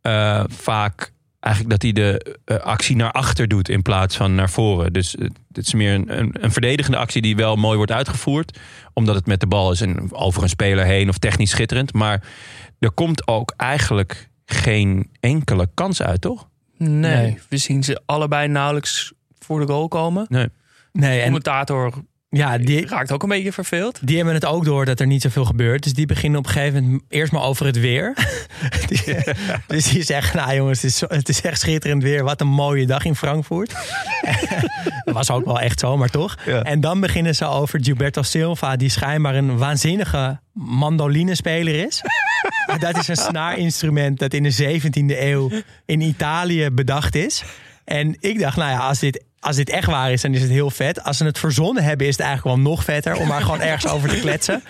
[0.00, 4.50] eh, vaak eigenlijk dat hij de eh, actie naar achter doet in plaats van naar
[4.50, 4.92] voren.
[4.92, 8.58] Dus eh, het is meer een, een, een verdedigende actie die wel mooi wordt uitgevoerd,
[8.92, 11.92] omdat het met de bal is en over een speler heen of technisch schitterend.
[11.92, 12.28] Maar
[12.78, 16.48] er komt ook eigenlijk geen enkele kans uit, toch?
[16.78, 17.38] Nee, Nee.
[17.48, 20.26] we zien ze allebei nauwelijks voor de goal komen.
[20.28, 20.48] Nee.
[20.92, 21.92] Nee, De en commentator
[22.28, 23.98] ja, die, raakt ook een beetje verveeld.
[24.02, 25.82] die hebben het ook door dat er niet zoveel gebeurt.
[25.82, 28.14] Dus die beginnen op een gegeven moment eerst maar over het weer.
[28.88, 29.14] Die-
[29.66, 32.24] dus die zeggen, nou jongens, het is, het is echt schitterend weer.
[32.24, 33.72] Wat een mooie dag in Frankfurt.
[35.04, 36.36] dat was ook wel echt zo, maar toch.
[36.46, 36.62] Ja.
[36.62, 42.02] En dan beginnen ze over Gilberto Silva, die schijnbaar een waanzinnige mandolinespeler is.
[42.78, 45.50] Dat is een snaarinstrument dat in de 17e eeuw
[45.84, 47.44] in Italië bedacht is.
[47.84, 50.50] En ik dacht, nou ja, als dit, als dit echt waar is, dan is het
[50.50, 51.04] heel vet.
[51.04, 53.16] Als ze het verzonnen hebben, is het eigenlijk wel nog vetter.
[53.16, 54.62] Om maar gewoon ergens over te kletsen.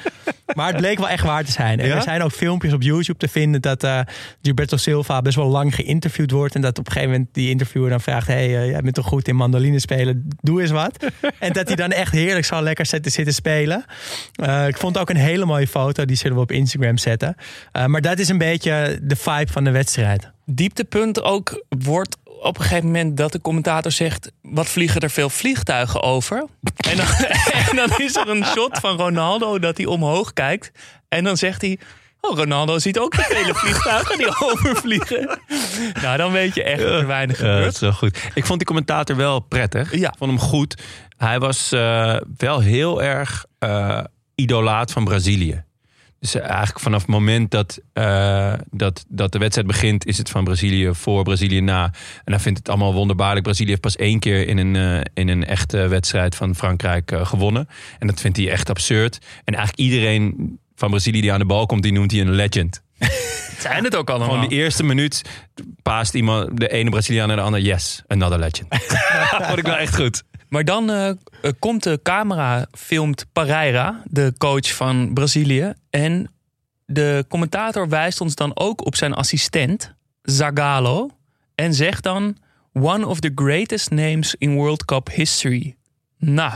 [0.54, 1.80] Maar het bleek wel echt waar te zijn.
[1.80, 1.94] En Ja?
[1.94, 4.00] er zijn ook filmpjes op YouTube te vinden dat eh
[4.42, 6.54] Gilberto Silva best wel lang geïnterviewd wordt.
[6.54, 9.06] En dat op een gegeven moment die interviewer dan vraagt: hey, eh, jij bent toch
[9.06, 10.28] goed in mandoline spelen?
[10.40, 11.04] Doe eens wat.
[11.38, 13.84] en dat hij dan echt heerlijk zal lekker zitten, zitten spelen.
[14.32, 16.04] Eh, ik vond ook een hele mooie foto.
[16.04, 17.34] Die zullen we op Instagram zetten.
[17.72, 20.30] Eh, maar dat is een beetje de vibe van de wedstrijd.
[20.44, 24.32] Dieptepunt ook wordt op een gegeven moment dat de commentator zegt...
[24.42, 26.46] wat vliegen er veel vliegtuigen over?
[26.90, 27.06] En dan,
[27.70, 30.70] en dan is er een shot van Ronaldo dat hij omhoog kijkt.
[31.08, 31.78] En dan zegt hij...
[32.20, 35.38] Oh, Ronaldo ziet ook de vele vliegtuigen die overvliegen.
[36.02, 37.74] Nou, dan weet je echt dat er weinig dat gebeurt.
[37.74, 38.30] is wel goed.
[38.34, 39.96] Ik vond die commentator wel prettig.
[39.96, 40.08] Ja.
[40.08, 40.82] Ik vond hem goed.
[41.16, 44.00] Hij was eh, wel heel erg eh,
[44.34, 45.64] idolaat van Brazilië.
[46.32, 50.06] Dus eh, eigenlijk vanaf het moment dat, eh, dat, dat de wedstrijd begint...
[50.06, 51.84] is het van Brazilië voor, Brazilië na.
[52.24, 53.42] En hij vindt het allemaal wonderbaarlijk.
[53.42, 57.68] Brazilië heeft pas één keer in een, eh, in een echte wedstrijd van Frankrijk gewonnen.
[57.98, 59.18] En dat vindt hij echt absurd.
[59.44, 61.82] En eigenlijk iedereen van Brazilië die aan de bal komt...
[61.82, 62.82] die noemt hij een legend.
[63.58, 64.28] Zijn het ook allemaal.
[64.28, 65.22] Gewoon die eerste minuut
[65.82, 67.64] paast iemand, de ene Braziliaan naar de andere.
[67.64, 68.66] Yes, another legend.
[69.46, 70.22] Vond ik wel echt goed.
[70.48, 71.16] Maar dan eh, eh,
[71.58, 75.72] komt de camera, filmt Pereira, de coach van Brazilië.
[75.90, 76.30] En
[76.86, 81.10] de commentator wijst ons dan ook op zijn assistent, Zagallo.
[81.54, 82.36] En zegt dan,
[82.72, 85.76] one of the greatest names in World Cup history.
[86.18, 86.52] Nou,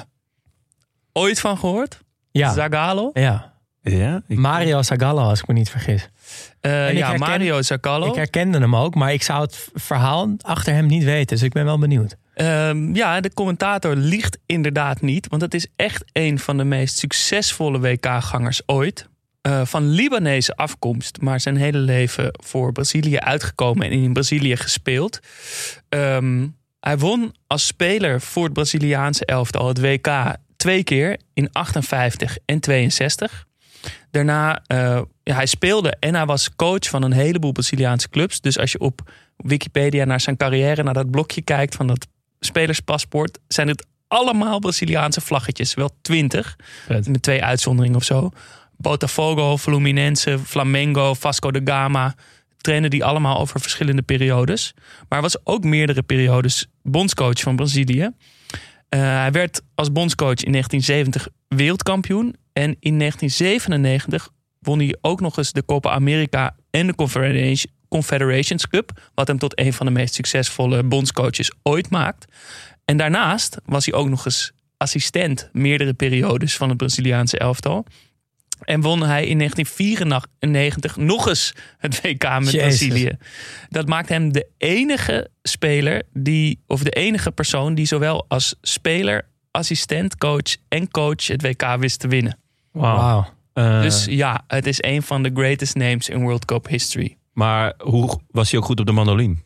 [1.13, 1.99] ooit van gehoord?
[2.31, 3.11] Ja, Zagallo?
[3.13, 3.49] ja.
[3.83, 6.09] Ja, ik- Mario Zagallo, als ik me niet vergis.
[6.61, 8.07] Eh, En ja, herken- Mario Zagallo.
[8.07, 11.27] Ik herkende hem ook, maar ik zou het verhaal achter hem niet weten.
[11.37, 12.17] Dus ik ben wel benieuwd.
[12.41, 15.29] Ehm, ja, de commentator liegt inderdaad niet.
[15.29, 19.09] Want het is echt een van de meest succesvolle WK-gangers ooit.
[19.41, 25.21] Eh, van Libanese afkomst, maar zijn hele leven voor Brazilië uitgekomen en in Brazilië gespeeld.
[25.89, 26.47] Ehm,
[26.81, 32.61] hij won als speler voor het Braziliaanse elftal het WK twee keer in 58 en
[32.61, 33.47] 62.
[34.11, 38.41] Daarna, ja, hij speelde en hij was coach van een heleboel Braziliaanse clubs.
[38.41, 42.07] Dus als je op Wikipedia naar zijn carrière, naar dat blokje kijkt van dat
[42.41, 45.75] spelerspaspoort, zijn het allemaal Braziliaanse vlaggetjes.
[45.75, 46.57] Wel twintig,
[46.89, 48.31] met twee uitzonderingen of zo.
[48.77, 52.15] Botafogo, Fluminense, Flamengo, Vasco da Gama.
[52.57, 54.75] Trainen die allemaal over verschillende periodes.
[55.09, 58.11] Maar was ook meerdere periodes bondscoach van Brazilië.
[58.89, 62.37] Eh, hij werd als bondscoach in 1970 wereldkampioen.
[62.53, 64.29] En in 1997
[64.59, 69.01] won hij ook nog eens de Copa America en de Confederation- Confederations Cup.
[69.15, 72.25] Wat hem tot een van de meest succesvolle bondscoaches ooit maakt.
[72.85, 77.87] En daarnaast was hij ook nog eens assistent meerdere periodes van het Braziliaanse elftal.
[78.61, 82.59] En won hij in 1994 nog eens het WK met Jezus.
[82.89, 83.17] Brazilië.
[83.69, 89.27] Dat maakt hem de enige speler die, of de enige persoon die zowel als speler,
[89.51, 92.39] assistent, coach en coach het WK wist te winnen.
[92.73, 93.29] Wauw.
[93.53, 97.17] Eh, Dus ja, het is een van de greatest names in World Cup history.
[97.41, 99.43] Maar hoe was hij ook goed op de mandolin?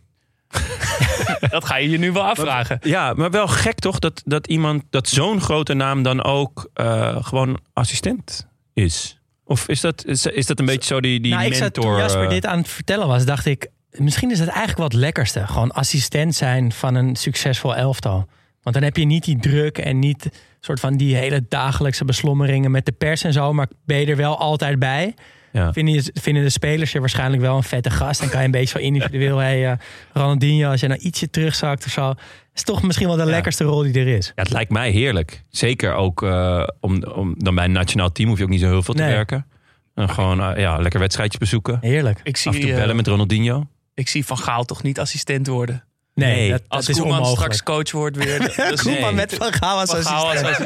[1.51, 2.79] Dat ga je je nu wel afvragen.
[2.83, 7.25] Ja, maar wel gek toch dat, dat iemand, dat zo'n grote naam dan ook eh,
[7.25, 9.21] gewoon assistent is.
[9.45, 11.83] Of is dat, is, is dat een beetje zo die, die nou, ik zat, mentor?
[11.83, 13.69] toen Jasper dit aan het vertellen was, dacht ik...
[13.91, 15.47] misschien is het eigenlijk wel het lekkerste.
[15.47, 18.29] Gewoon assistent zijn van een succesvol elftal.
[18.63, 20.29] Want dan heb je niet die druk en niet
[20.61, 23.53] soort van die hele dagelijkse beslommeringen met de pers en zo.
[23.53, 25.15] Maar ben je er wel altijd bij.
[25.55, 25.73] Ja.
[25.73, 28.21] Vinden, de spelers je waarschijnlijk wel een vette gast.
[28.21, 29.37] Dan kan je een beetje zo individueel...
[29.39, 29.77] Hey, eh,
[30.13, 32.15] Ronaldinho, als je nou ietsje terugzakt of zo...
[32.55, 33.29] is toch misschien wel de Ja.
[33.31, 34.27] lekkerste rol die er is.
[34.27, 35.43] Ja, het lijkt mij heerlijk.
[35.49, 38.67] Zeker ook eh, om, om dan bij een nationaal team hoef je ook niet zo
[38.69, 39.13] heel veel te Nee.
[39.13, 39.47] werken.
[39.95, 41.79] En gewoon eh, ja, lekker wedstrijdjes bezoeken.
[41.81, 42.21] Heerlijk.
[42.23, 43.67] Ik Af en toe zie, bellen met Ronaldinho.
[43.95, 45.85] ik zie Van Gaal toch niet assistent worden.
[46.15, 47.53] Nee, Nee, dat, Als dat is Koeman onmogelijk.
[47.55, 48.39] straks coach wordt weer.
[48.71, 49.13] Dus Koeman Nee.
[49.13, 50.59] met Van Gaal als assistent.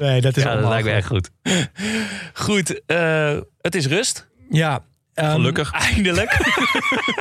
[0.00, 0.96] Nee, dat is Ja, dat lijkt me onmogelijk.
[0.96, 1.30] echt goed.
[2.34, 4.26] Goed, eh, het is rust.
[4.50, 4.84] Ja,
[5.14, 5.72] ehm, Gelukkig.
[5.72, 6.30] Eindelijk.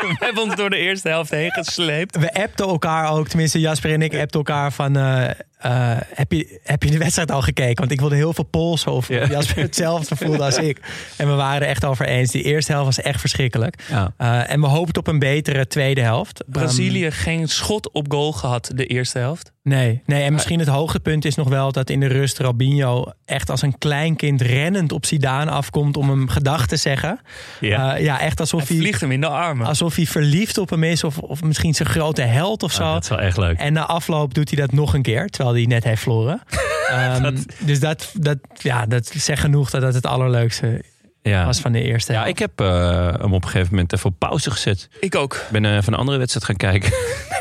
[0.01, 2.17] We hebben ons door de eerste helft heen gesleept.
[2.17, 4.97] We appten elkaar ook, tenminste Jasper en ik appten elkaar van...
[4.97, 5.29] eh,
[5.61, 7.75] eh, heb, je, heb je de wedstrijd al gekeken?
[7.75, 9.25] Want ik wilde heel veel polsen of Ja.
[9.25, 10.79] Jasper hetzelfde voelde als ik.
[11.17, 12.31] En we waren er echt over eens.
[12.31, 13.83] Die eerste helft was echt verschrikkelijk.
[13.89, 14.13] Ja.
[14.17, 16.43] Eh, en we hoopten op een betere tweede helft.
[16.47, 19.51] Brazilië geen schot op goal gehad de eerste helft.
[19.63, 23.49] Nee, nee, en misschien het hoogtepunt is nog wel dat in de rust Robinho echt
[23.49, 27.19] als een kleinkind rennend op Zidane afkomt om hem gedag te zeggen.
[27.59, 27.95] Ja.
[27.95, 29.67] Eh, ja, echt alsof Hij hij, vliegt hem in de armen.
[29.67, 32.83] alsof hij verliefd op hem is of, of misschien zijn grote held of zo.
[32.83, 33.57] Ah, dat is wel echt leuk.
[33.57, 36.41] En na afloop doet hij dat nog een keer, terwijl hij net heeft verloren.
[36.91, 40.83] Ehm, Dus dat, dat, ja, dat zegt genoeg dat dat het allerleukste
[41.23, 41.45] Ja.
[41.45, 44.15] was van de eerste Ja, ik heb eh, hem op een gegeven moment even op
[44.19, 44.89] pauze gezet.
[44.99, 45.33] Ik ook.
[45.35, 46.91] Ik ben eh, even een andere wedstrijd gaan kijken.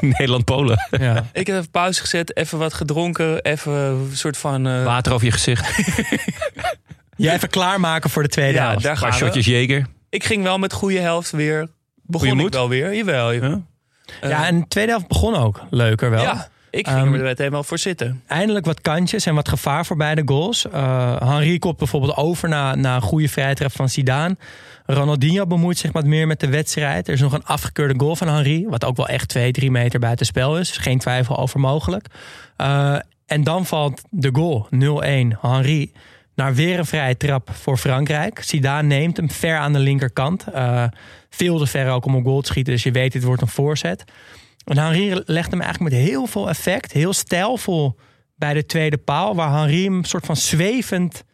[0.19, 0.79] Nederland-Polen.
[0.91, 1.25] Ja.
[1.33, 4.67] Ik heb even pauze gezet, even wat gedronken, even een soort van...
[4.67, 5.77] eh, Water over je gezicht.
[7.17, 8.83] Jij even klaarmaken voor de tweede ja, helft.
[8.83, 9.17] daar gaan we.
[9.17, 9.87] shotjes Jager.
[10.09, 11.69] Ik ging wel met goede helft weer.
[12.03, 12.55] Begon Goeie ik moed?
[12.55, 12.95] wel weer.
[12.95, 13.33] Jawel.
[13.35, 13.51] jawel.
[13.51, 13.61] Ja.
[14.21, 16.23] Eh, Ja, en de tweede helft begon ook leuker wel.
[16.23, 18.23] ja, ik ging Ehm, er meteen wel voor zitten.
[18.27, 20.67] Eindelijk wat kantjes en wat gevaar voor beide goals.
[20.67, 24.37] Uh, Henri kopt bijvoorbeeld over na, na een goede vrijtrap van Zidane.
[24.87, 27.09] Ronaldinho bemoeit zich wat meer met de wedstrijd.
[27.09, 28.67] Er is nog een afgekeurde goal van Henri.
[28.69, 30.77] Wat ook wel echt 2, 3 meter buiten spel is.
[30.77, 32.07] Geen twijfel over mogelijk.
[32.59, 32.97] Uh,
[33.27, 34.69] en dan valt de goal
[35.35, 35.93] 0-1 Henri
[36.35, 38.43] naar weer een vrije trap voor Frankrijk.
[38.43, 40.45] Zidane neemt hem ver aan de linkerkant.
[40.55, 40.85] Uh,
[41.31, 42.73] veel te ver ook om een goal te schieten.
[42.73, 44.05] Dus je weet, dit wordt een voorzet.
[44.65, 46.93] En Henri legt hem eigenlijk met heel veel effect.
[46.93, 47.97] Heel stijlvol
[48.35, 49.35] bij de tweede paal.
[49.35, 51.25] Waar Henri hem soort van zwevend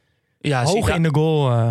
[0.40, 1.70] Ja, hoog in de goal uh,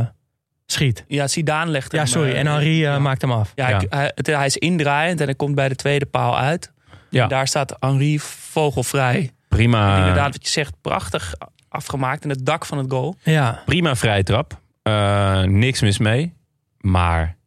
[0.66, 1.03] schiet.
[1.08, 2.01] Ja, Zidane legt hem...
[2.01, 2.32] Ja, sorry.
[2.32, 2.99] eh, En Henri uh, ja.
[2.99, 3.51] maakt hem af.
[3.56, 3.82] Ja,
[4.16, 6.72] hij, is indraaiend en hij komt bij de tweede paal uit.
[7.10, 7.28] Ja.
[7.28, 9.32] Daar staat Henri vogelvrij.
[9.47, 11.34] Prima, Inderdaad, wat je zegt, prachtig
[11.70, 13.16] afgemaakt in het dak van het goal.
[13.24, 13.62] Ja.
[13.66, 14.62] prima vrije trap.
[14.84, 16.34] Eh, niks mis mee.
[16.80, 17.38] Maar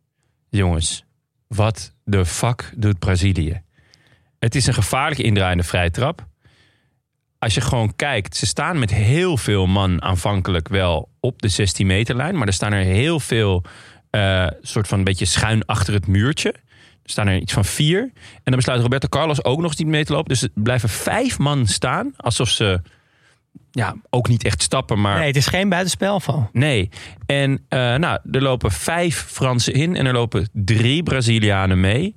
[0.48, 1.04] jongens,
[1.46, 3.62] wat de fuck doet Brazilië?
[4.38, 6.26] Het is een gevaarlijke indraaiende vrije trap.
[7.38, 11.86] Als je gewoon kijkt, ze staan met heel veel man aanvankelijk wel op de 16
[11.86, 12.36] meterlijn.
[12.36, 13.64] Maar er staan er heel veel
[14.10, 16.52] eh, soort van een beetje schuin achter het muurtje.
[17.02, 18.00] Er staan er iets van vier.
[18.00, 20.28] En dan besluit Roberto Carlos ook nog eens niet mee te lopen.
[20.28, 22.12] Dus er blijven vijf man staan.
[22.16, 22.80] Alsof ze
[23.70, 26.48] ja, ook niet echt stappen, maar Nee, het is geen buitenspelval.
[26.52, 26.90] Nee.
[27.26, 32.16] En eh, nou, er lopen vijf Fransen in en er lopen drie Brazilianen mee.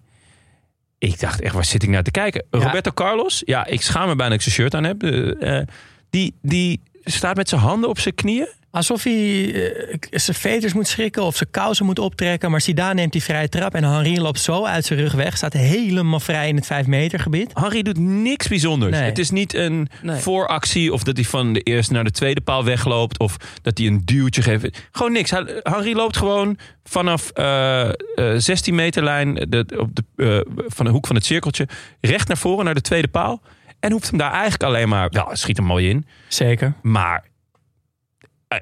[1.02, 2.44] Ik dacht echt, waar zit ik naar te kijken?
[2.52, 2.60] Ja.
[2.60, 5.04] Roberto Carlos, ja, ik schaam me bijna dat ik zijn shirt aan heb.
[5.04, 5.62] Eh,
[6.10, 8.48] die, die staat met zijn handen op zijn knieën.
[8.72, 12.52] Alsof hij eh, zijn veters moet schrikken of zijn kousen moet optrekken.
[12.52, 15.38] Maar Zidane neemt die vrije trap en Henri loopt zo uit zijn rug weg.
[15.38, 17.52] Staat helemaal vrij in het 5 meter gebied.
[17.54, 18.92] Henri doet niks bijzonders.
[18.92, 19.04] Nee.
[19.04, 20.20] Het is niet een Nee.
[20.20, 23.20] vooractie of dat hij van de eerste naar de tweede paal wegloopt.
[23.20, 24.88] Of dat hij een duwtje geeft.
[24.92, 25.32] Gewoon niks.
[25.64, 27.94] Henri loopt gewoon vanaf eh, eh,
[28.38, 31.68] 16 meter lijn de, op de, eh, van de hoek van het cirkeltje
[32.02, 33.42] recht naar voren naar de tweede paal.
[33.80, 35.08] En hoeft hem daar eigenlijk alleen maar...
[35.10, 36.06] Ja, schiet hem mooi in.
[36.28, 36.74] Zeker.
[36.82, 37.24] Maar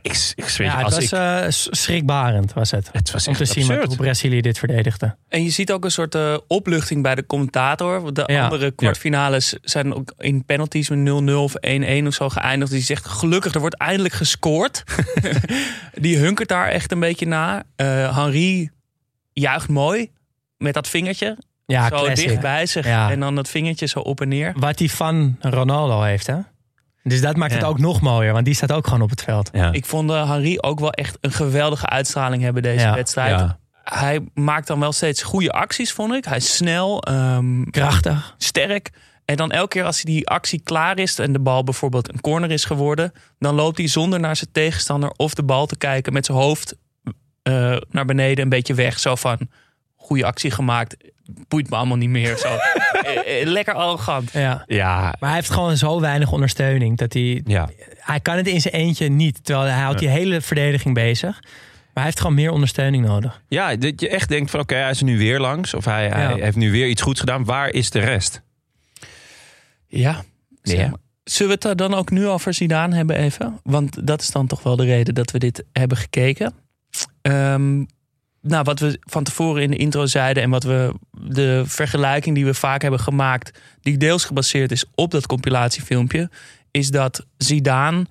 [0.01, 2.89] ik, ik zweer je, Ja, het als was ik, eh, schrikbarend was het.
[2.91, 5.15] het was Om echt te zien met hoe Brazilië dit verdedigde.
[5.27, 8.01] En je ziet ook een soort eh, opluchting bij de commentator.
[8.01, 8.43] Want De Ja.
[8.43, 12.71] andere kwartfinales zijn ook in penalties met 0-0 of 1-1 of zo geëindigd.
[12.71, 14.83] Die zegt gelukkig, er wordt eindelijk gescoord.
[15.93, 17.63] die hunkert daar echt een beetje na.
[17.75, 18.69] Eh Henri
[19.33, 20.11] juicht mooi
[20.57, 21.37] met dat vingertje.
[21.65, 22.27] Ja, zo classic.
[22.27, 22.85] dicht bij zich.
[22.85, 23.11] Ja.
[23.11, 24.53] En dan dat vingertje zo op en neer.
[24.57, 26.35] Wat hij van Ronaldo heeft, hè?
[27.09, 29.49] Dus dat maakt het ook nog mooier, want die staat ook gewoon op het veld.
[29.53, 29.71] Ja.
[29.71, 32.93] Ik vond eh, Henri ook wel echt een geweldige uitstraling hebben deze Ja.
[32.95, 33.39] wedstrijd.
[33.39, 33.59] Ja.
[33.83, 36.25] Hij maakt dan wel steeds goede acties, vond ik.
[36.25, 38.35] Hij is snel, ehm, Krachtig.
[38.37, 38.89] sterk.
[39.25, 42.21] En dan elke keer als hij die actie klaar is en de bal bijvoorbeeld een
[42.21, 46.13] corner is geworden, dan loopt hij zonder naar zijn tegenstander of de bal te kijken
[46.13, 46.75] met zijn hoofd
[47.43, 48.99] eh, naar beneden een beetje weg.
[48.99, 49.37] Zo van,
[49.95, 50.95] goede actie gemaakt,
[51.47, 52.37] boeit me allemaal niet meer.
[52.37, 52.47] Zo.
[52.99, 54.31] Eh, eh, Lekker arrogant.
[54.31, 54.63] Ja.
[54.67, 57.41] ja, Maar hij heeft gewoon zo weinig ondersteuning dat hij...
[57.45, 57.69] ja.
[57.97, 61.39] Hij kan het in zijn eentje niet, terwijl hij houdt die hele verdediging bezig.
[61.41, 63.41] Maar hij heeft gewoon meer ondersteuning nodig.
[63.47, 65.73] ja, dat je echt denkt van oké, hij is er nu weer langs.
[65.73, 66.43] Of hij, hij Ja.
[66.43, 67.43] heeft nu weer iets goeds gedaan.
[67.45, 68.41] Waar is de rest?
[69.87, 70.23] Ja.
[70.61, 70.87] zeg Ja.
[70.89, 70.99] maar.
[71.23, 73.59] Zullen we het er dan ook nu over Zidane hebben even?
[73.63, 76.53] Want dat is dan toch wel de reden dat we dit hebben gekeken.
[77.21, 77.83] Ehm,
[78.41, 82.45] nou, wat we van tevoren in de intro zeiden en wat we de vergelijking die
[82.45, 86.29] we vaak hebben gemaakt, die deels gebaseerd is op dat compilatiefilmpje,
[86.71, 88.05] is dat Zidane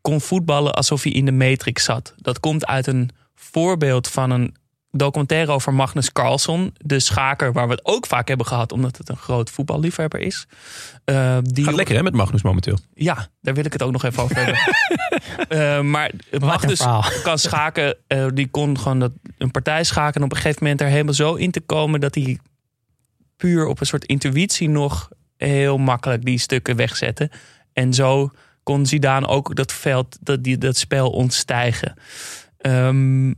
[0.00, 2.14] kon voetballen alsof hij in de Matrix zat.
[2.16, 4.54] Dat komt uit een voorbeeld van een
[4.96, 9.08] documentaire over Magnus Carlsen, de schaker waar we het ook vaak hebben gehad, omdat het
[9.08, 10.46] een groot voetballiefhebber is.
[11.04, 12.78] Eh, die Gaat lekker hè met Magnus momenteel.
[12.94, 14.58] ja, daar wil ik het ook nog even over hebben.
[15.48, 16.82] Eh, maar Magnus
[17.22, 17.96] kan schaken.
[18.06, 20.14] eh, die kon gewoon dat, een partij schaken.
[20.14, 22.38] En op een gegeven moment er helemaal zo in te komen dat hij
[23.36, 27.30] puur op een soort intuïtie nog heel makkelijk die stukken wegzette.
[27.72, 28.30] En zo
[28.62, 31.94] kon Zidane ook dat veld, dat, die, dat spel ontstijgen.
[32.58, 33.32] Ehm,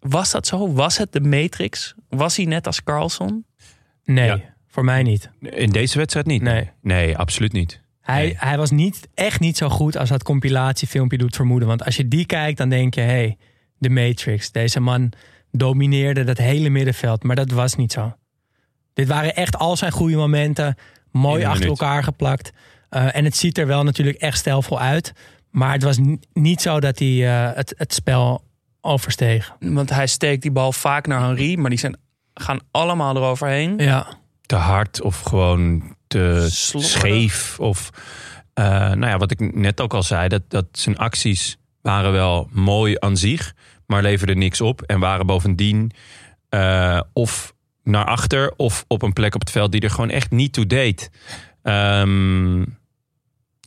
[0.00, 0.72] was dat zo?
[0.72, 1.94] Was het de Matrix?
[2.08, 3.44] Was hij net als Carlson?
[4.04, 4.40] Nee, Ja.
[4.68, 5.30] voor mij niet.
[5.40, 6.42] In deze wedstrijd niet.
[6.42, 6.70] Nee.
[6.82, 7.80] Nee, absoluut niet.
[8.00, 8.34] Hij, Nee.
[8.38, 11.68] hij was niet, echt niet zo goed als dat compilatiefilmpje doet vermoeden.
[11.68, 13.00] Want als je die kijkt, dan denk je...
[13.00, 13.36] hé, hey,
[13.78, 14.52] de Matrix.
[14.52, 15.12] Deze man
[15.52, 17.22] domineerde dat hele middenveld.
[17.22, 18.16] Maar dat was niet zo.
[18.94, 20.76] Dit waren echt al zijn goede momenten.
[21.10, 21.80] Mooi achter minuut.
[21.80, 22.50] elkaar geplakt.
[22.90, 25.12] Uh, en het ziet er wel natuurlijk echt stijlvol uit.
[25.50, 28.44] Maar het was ni- niet zo dat hij uh, het, het spel
[28.80, 29.52] oversteeg.
[29.60, 31.56] Want hij steekt die bal vaak naar Henri.
[31.56, 31.96] Maar die zijn,
[32.34, 33.78] gaan allemaal eroverheen.
[33.78, 34.06] Ja,
[34.46, 37.60] Te hard of gewoon te scheef.
[37.60, 37.90] Of,
[38.54, 42.48] eh, nou ja, wat ik net ook al zei, dat, dat zijn acties waren wel
[42.52, 43.54] mooi aan zich,
[43.86, 44.82] maar leverden niks op.
[44.82, 45.90] En waren bovendien
[46.48, 50.30] eh, of naar achter of op een plek op het veld die er gewoon echt
[50.30, 51.10] niet toe deed.
[51.62, 52.64] Ehm,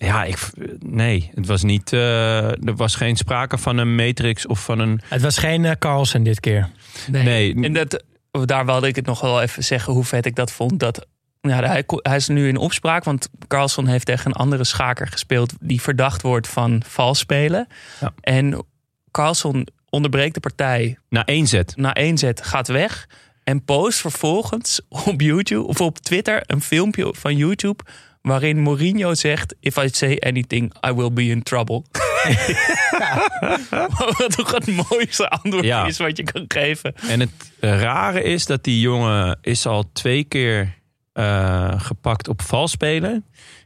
[0.06, 0.38] ja, ik,
[0.80, 1.94] nee, het was niet.
[1.94, 5.02] eh, er was geen sprake van een matrix of van een.
[5.08, 6.70] het was geen uh, Carlsen dit keer.
[7.08, 8.04] Nee, En dat,
[8.46, 10.80] daar wilde ik het nog wel even zeggen hoe vet ik dat vond.
[10.80, 11.08] Dat,
[11.42, 15.54] ja, hij, hij is nu in opspraak, want Carlson heeft tegen een andere schaker gespeeld
[15.60, 17.68] die verdacht wordt van vals spelen.
[18.00, 18.14] Ja.
[18.22, 18.66] En
[19.12, 21.74] Carlson onderbreekt de partij na één zet.
[21.76, 23.08] na één zet, gaat weg
[23.44, 27.84] en post vervolgens op YouTube of op Twitter een filmpje van YouTube
[28.22, 31.84] waarin Mourinho zegt: If I say anything, I will be in trouble.
[34.18, 35.86] Wat toch het mooiste antwoord Ja.
[35.86, 36.94] is wat je kan geven.
[37.08, 40.78] En het rare is dat die jongen is al twee keer
[41.14, 43.26] eh, gepakt op vals spelen.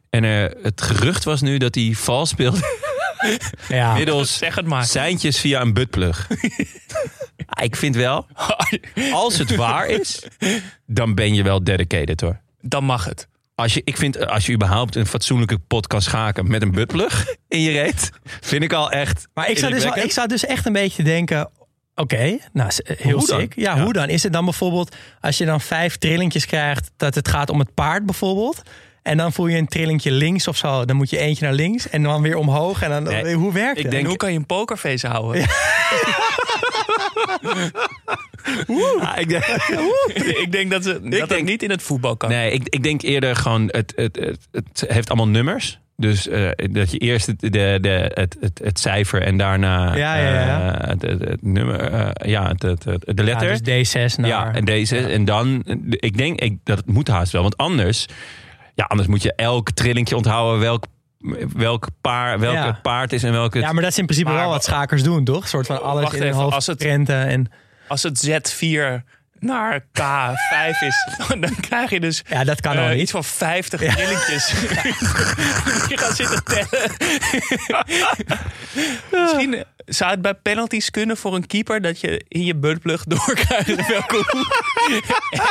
[0.09, 2.59] En eh, het gerucht was nu dat hij vals speelde
[3.69, 3.93] Ja.
[3.93, 4.85] middels Zeg het maar.
[4.85, 6.27] seintjes via een buttplug.
[7.45, 8.27] Ah, ik vind wel,
[9.11, 10.23] als het waar is,
[10.85, 12.39] dan ben je wel dedicated hoor.
[12.61, 13.27] Dan mag het.
[13.55, 17.59] Als je, ik vind, als je überhaupt een fatsoenlijke podcast schaken met een buttplug in
[17.61, 18.09] je reet,
[18.41, 19.27] vind ik al echt.
[19.33, 21.49] Maar ik zat, dus, ik zat dus echt een beetje te denken...
[21.95, 23.39] Oké, nou, s- heel Hoe dan?
[23.39, 23.55] sick.
[23.55, 23.83] Ja, Ja.
[23.83, 24.09] hoe dan?
[24.09, 26.91] Is het dan bijvoorbeeld als je dan vijf trillingjes krijgt...
[26.97, 28.61] dat het gaat om het paard bijvoorbeeld...
[29.01, 30.85] en dan voel je een trillingje links of zo...
[30.85, 32.81] dan moet je eentje naar links en dan weer omhoog.
[32.81, 33.91] En dan, Nee, hoe werkt ik het?
[33.91, 35.45] denk- En hoe kan je een pokerface houden?
[38.99, 39.45] Ah, ik denk-
[40.43, 42.29] ik denk dat, ze, dat denk- het niet in het voetbal kan.
[42.29, 45.79] Nee, ik, ik denk eerder gewoon, het, het, het, het heeft allemaal nummers.
[45.97, 50.15] Dus eh, dat je eerst het, de, de, het, het, het cijfer en daarna Ja,
[50.15, 50.73] ja, ja.
[50.81, 53.63] eh, het, het, het nummer, eh, ja, het, de Ja, letter.
[53.63, 54.27] dus D6 naar...
[54.29, 54.97] Ja, en deze.
[54.97, 57.41] En dan, ik denk ik, dat het moet haast wel.
[57.41, 58.05] Want anders,
[58.73, 60.85] ja, anders moet je elk trillingje onthouden welk,
[61.55, 62.79] welk, paar, welke Ja.
[62.81, 63.59] paard is en welke...
[63.59, 65.41] Ja, maar dat is in principe Maar wel wa- wat schakers doen, toch?
[65.41, 67.05] Een soort van alles Wacht in even, hoofd als het- En,
[67.87, 69.03] Als het Z4
[69.45, 71.07] naar K5 is,
[71.39, 73.01] dan krijg je dus ja, dat kan eh, al niet.
[73.01, 74.49] iets van 50 trilletjes.
[75.89, 76.91] je gaat zitten tellen.
[79.21, 83.87] Misschien Zou het bij penalties kunnen voor een keeper dat je in je buttplug doorkrijgt
[83.87, 84.61] welke hoek?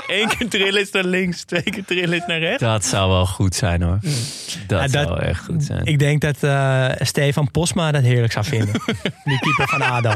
[0.07, 2.61] Eén keer trillen is naar links, twee keer trillen is naar rechts.
[2.62, 3.99] Dat zou wel goed zijn hoor.
[4.66, 5.84] Dat, Ja, dat- zou echt goed zijn.
[5.84, 8.72] Ik denk dat eh, Stefan Posma dat heerlijk zou vinden.
[9.24, 10.14] Die keeper van ADO.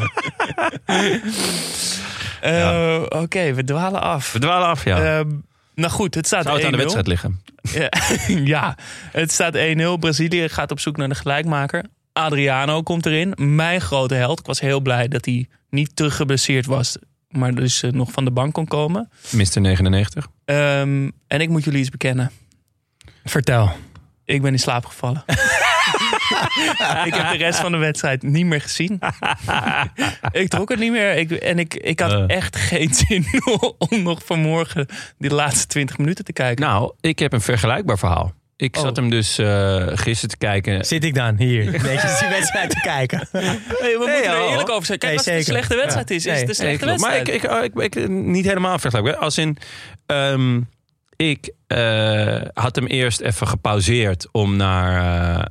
[2.40, 4.32] Eh, Oké, we dwalen af.
[4.32, 5.18] We dwalen af, ja.
[5.18, 5.28] Ehm,
[5.74, 6.80] nou goed, het staat zou het aan de 1-0.
[6.80, 7.40] wedstrijd liggen?
[7.62, 7.90] Ja,
[8.54, 8.76] ja,
[9.12, 9.98] het staat 1-0.
[10.00, 11.84] Brazilië gaat op zoek naar de gelijkmaker.
[12.12, 13.32] Adriano komt erin.
[13.54, 14.38] Mijn grote held.
[14.38, 16.96] Ik was heel blij dat hij niet teruggeblesseerd was.
[17.28, 19.10] Maar dus eh, nog van de bank kon komen.
[19.30, 19.60] Mr.
[19.60, 20.26] 99.
[20.44, 22.30] Ehm, en ik moet jullie iets bekennen.
[23.24, 23.70] Vertel.
[24.24, 25.24] Ik ben in slaap gevallen.
[27.08, 28.98] ik heb de rest van de wedstrijd niet meer gezien.
[30.32, 31.16] ik trok het niet meer.
[31.16, 32.24] Ik, en ik, ik had Eh.
[32.36, 33.26] echt geen zin
[33.90, 34.86] om nog vanmorgen
[35.18, 36.64] die laatste 20 minuten te kijken.
[36.64, 38.32] Nou, ik heb een vergelijkbaar verhaal.
[38.56, 38.82] Ik Oh.
[38.82, 40.84] zat hem dus eh gisteren te kijken.
[40.84, 41.64] Zit ik dan hier?
[41.70, 43.28] Netjes die wedstrijd te kijken.
[43.32, 43.42] Hey,
[43.78, 44.50] we moeten er oh.
[44.50, 44.98] eerlijk over zijn.
[44.98, 46.34] Kijk, Nee, als het een slechte wedstrijd is, is Nee.
[46.34, 47.00] het een Nee, slechte klopt.
[47.00, 47.44] Maar wedstrijd.
[47.44, 49.16] ik, ik, ik, ik, niet helemaal vergelijkbaar.
[49.22, 49.56] Als in,
[50.06, 50.60] ehm,
[51.18, 54.96] ik eh, had hem eerst even gepauzeerd om naar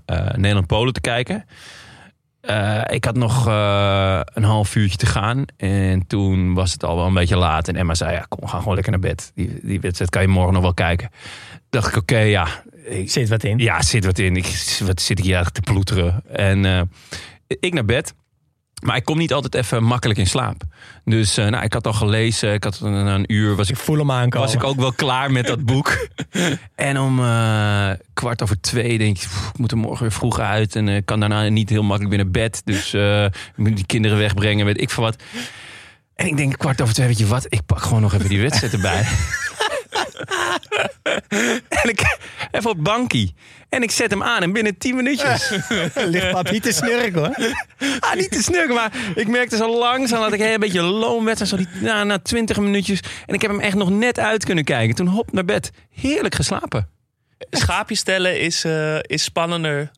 [0.05, 1.45] eh, eh, Nederland-Polen te kijken.
[2.89, 5.45] Ik had nog een half uurtje te gaan.
[5.57, 7.68] En toen was het al wel een beetje laat.
[7.68, 9.32] En Emma zei, ja, kom, gaan gewoon lekker naar bed.
[9.36, 11.09] Die, die wedstrijd kan je morgen nog wel kijken.
[11.70, 12.47] Dacht ik, oké, ja.
[12.86, 13.57] Ik, Zit wat in.
[13.57, 14.36] ja, zit wat in.
[14.36, 16.24] Ik, wat zit ik hier eigenlijk te ploeteren?
[16.28, 16.89] En
[17.47, 18.13] ik naar bed.
[18.84, 20.61] Maar ik kom niet altijd even makkelijk in slaap.
[21.05, 22.53] Dus eh, nou, ik had al gelezen.
[22.53, 24.47] Ik had na een uur was Ik voel hem aankomen.
[24.47, 26.07] was ik ook wel klaar met dat boek.
[26.75, 30.39] en om eh, kwart over twee denk ik, "Pff, ik moet er morgen weer vroeg
[30.39, 30.75] uit.
[30.75, 32.61] En ik kan daarna niet heel makkelijk weer naar bed.
[32.65, 35.23] Dus eh, ik moet die kinderen wegbrengen, weet ik veel wat.
[36.15, 37.45] En ik denk kwart over twee, weet je wat?
[37.49, 39.05] Ik pak gewoon nog even die wedstrijd erbij.
[41.84, 42.17] en ik
[42.51, 43.36] even op bankie.
[43.70, 45.49] En ik zet hem aan en binnen 10 minuutjes.
[45.95, 47.36] Ligt papier te snurken hoor.
[47.99, 51.39] Ah, niet te snurken, maar ik merkte zo langzaam dat ik een beetje loom werd.
[51.41, 52.99] En zo die, na, na 20 minuutjes.
[53.26, 54.95] En ik heb hem echt nog net uit kunnen kijken.
[54.95, 55.72] Toen hop naar bed.
[55.91, 56.88] Heerlijk geslapen.
[57.49, 59.91] Schaapje stellen is, eh, is spannender.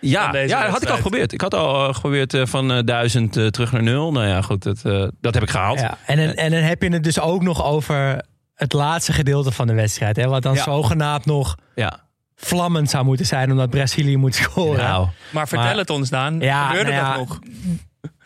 [0.00, 1.32] Ja, ja dat had ik al geprobeerd.
[1.32, 4.12] Ik had al eh, geprobeerd eh, van eh, 1000 eh, terug naar nul.
[4.12, 5.80] Nou ja, goed, dat, eh, dat heb ik gehaald.
[5.80, 9.50] Ja, en, dan, en dan heb je het dus ook nog over het laatste gedeelte
[9.52, 10.16] van de wedstrijd.
[10.16, 10.62] Hè, wat dan Ja.
[10.62, 12.03] zogenaamd nog Ja.
[12.44, 14.84] Vlammend zou moeten zijn omdat Brazilië moet scoren.
[14.84, 16.40] Nou, Maar vertel Maar- het ons, Daan.
[16.40, 17.38] Ja, Gebeurde nou ja, dat nog?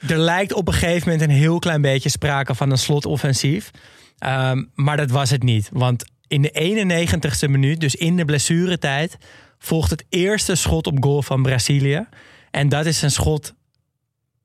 [0.09, 3.71] Er lijkt op een gegeven moment een heel klein beetje sprake van een slotoffensief.
[4.19, 5.69] Ehm, maar dat was het niet.
[5.73, 9.17] Want in de 91ste minuut, dus in de blessuretijd,
[9.59, 12.07] volgt het eerste schot op goal van Brazilië.
[12.51, 13.55] En dat is een schot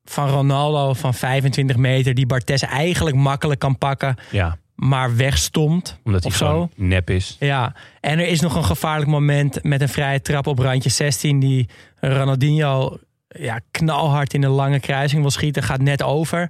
[0.05, 5.99] van Ronaldo van 25 meter, die Bartes eigenlijk makkelijk kan pakken, ja, maar wegstomt.
[6.03, 6.69] omdat hij of zo.
[6.75, 7.35] nep is.
[7.39, 11.39] Ja, en er is nog een gevaarlijk moment met een vrije trap op randje 16
[11.39, 11.69] die
[11.99, 12.97] Ronaldinho
[13.27, 16.49] ja, knalhard in de lange kruising wil schieten, gaat net over.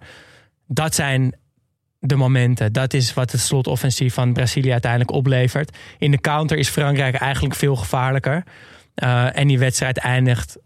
[0.68, 1.36] Dat zijn
[2.00, 2.74] de momenten.
[2.74, 5.78] Dat is wat het slotoffensief van Brazilië uiteindelijk oplevert.
[5.98, 8.44] In de counter is Frankrijk eigenlijk veel gevaarlijker.
[9.04, 10.58] Uh, en die wedstrijd eindigt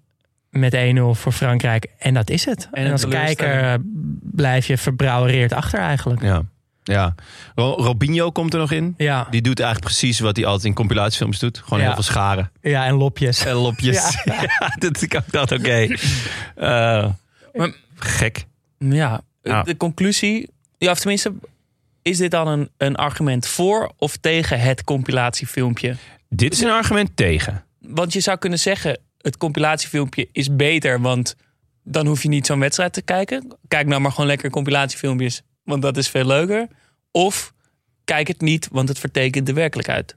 [0.49, 1.87] met 1-0 voor Frankrijk.
[1.97, 2.69] En dat is het.
[2.71, 3.73] En, een als kijker uh,
[4.21, 6.21] blijf je verbrouwereerd achter eigenlijk.
[6.21, 6.43] Ja.
[6.87, 7.15] Ja,
[7.55, 8.93] Ro- Robinho komt er nog in.
[8.97, 11.57] Ja, Die doet eigenlijk precies wat hij altijd in compilatiefilms doet.
[11.57, 11.85] Gewoon Ja.
[11.85, 12.51] heel veel scharen.
[12.61, 13.45] ja en lopjes.
[13.45, 14.21] En lopjes.
[14.25, 14.45] Ja,
[14.79, 15.87] dat ik ook dacht, oké.
[16.55, 17.09] Eh,
[17.53, 18.45] Maar- gek.
[18.77, 19.63] Ja, Ja.
[19.63, 20.49] de conclusie.
[20.77, 21.33] Ja, of tenminste,
[22.01, 25.95] is dit dan een, een argument voor of tegen het compilatiefilmpje?
[26.29, 27.63] Dit is een argument tegen.
[27.79, 31.35] Want je zou kunnen zeggen, het compilatiefilmpje is beter, want
[31.83, 33.57] dan hoef je niet zo'n wedstrijd te kijken.
[33.67, 36.67] Kijk nou maar gewoon lekker compilatiefilmpjes, want dat is veel leuker.
[37.11, 37.53] Of
[38.03, 40.15] kijk het niet, want het vertekent de werkelijkheid.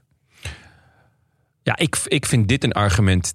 [1.63, 3.33] Ja, ik, ik vind dit een argument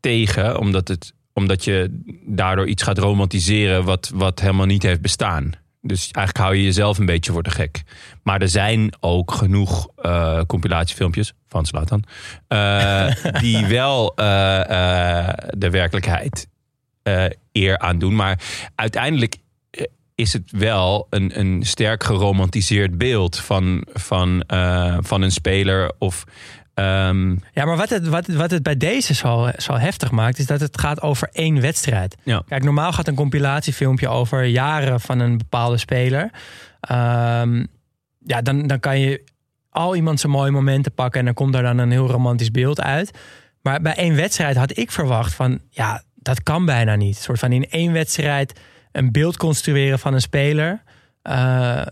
[0.00, 5.52] tegen, omdat, het, omdat je daardoor iets gaat romantiseren wat, wat helemaal niet heeft bestaan.
[5.82, 7.82] Dus eigenlijk hou je jezelf een beetje voor de gek.
[8.22, 12.04] Maar er zijn ook genoeg eh, compilatiefilmpjes van Slatan.
[12.48, 13.10] eh
[13.40, 16.48] die wel eh, de werkelijkheid
[17.52, 18.14] eer aan doen.
[18.14, 18.40] Maar
[18.74, 19.36] uiteindelijk
[20.18, 26.24] is het wel een, een sterk geromantiseerd beeld van, van, eh, van een speler of
[26.74, 30.46] ehm, Ja, maar wat het, wat, wat het bij deze zo, zo heftig maakt, is
[30.46, 32.16] dat het gaat over één wedstrijd.
[32.22, 32.42] Ja.
[32.48, 36.30] Kijk, normaal gaat een compilatiefilmpje over jaren van een bepaalde speler.
[36.80, 37.64] Ehm,
[38.18, 39.24] ja, dan, dan kan je
[39.70, 42.80] al iemand zijn mooie momenten pakken en dan komt er dan een heel romantisch beeld
[42.80, 43.18] uit.
[43.62, 47.16] Maar bij één wedstrijd had ik verwacht van, ja, dat kan bijna niet.
[47.16, 48.60] Een soort van in één wedstrijd
[48.98, 50.82] een beeld construeren van een speler.
[51.22, 51.86] eh,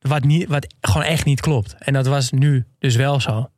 [0.00, 1.74] wat, niet, wat gewoon echt niet klopt.
[1.78, 3.50] En dat was nu dus wel zo.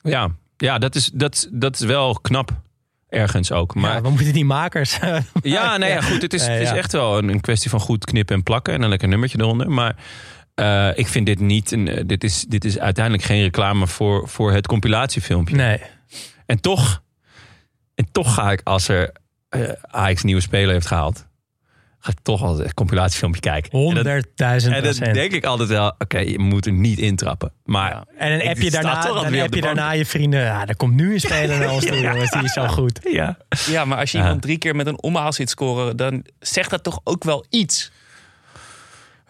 [0.00, 2.60] Ja, ja dat, is, dat, dat is wel knap.
[3.08, 3.74] ergens ook.
[3.74, 4.98] Maar ja, we moeten die makers.
[5.42, 6.22] ja, nee, ja, goed.
[6.22, 8.74] Het is, het is echt wel een, een kwestie van goed knippen en plakken.
[8.74, 9.70] En een lekker nummertje eronder.
[9.70, 9.96] Maar
[10.54, 11.72] eh, ik vind dit niet...
[11.72, 15.56] Een, eh, dit, is, dit is uiteindelijk geen reclame voor, voor het compilatiefilmpje.
[15.56, 15.80] nee.
[16.46, 17.02] En toch...
[17.94, 19.12] En toch ga ik, als er
[19.80, 21.28] Ajax nieuwe speler heeft gehaald...
[22.00, 23.70] ga ik toch al het compilatiefilmpje kijken.
[23.72, 25.94] En dat- 100.000 En dan denk ik altijd wel...
[25.98, 27.52] Oké, je moet er niet intrappen.
[27.64, 28.04] Maar Ja.
[28.18, 30.40] En dan heb je daarna, altijd dan heb je daarna je vrienden.
[30.40, 32.30] Ja, er komt nu een speler naar ons toe, jongens.
[32.30, 33.00] Die is zo goed.
[33.10, 33.36] ja...
[33.66, 34.24] Ja, maar als je Ja.
[34.24, 37.90] iemand drie keer met een omhaal ziet scoren, dan zegt dat toch ook wel iets.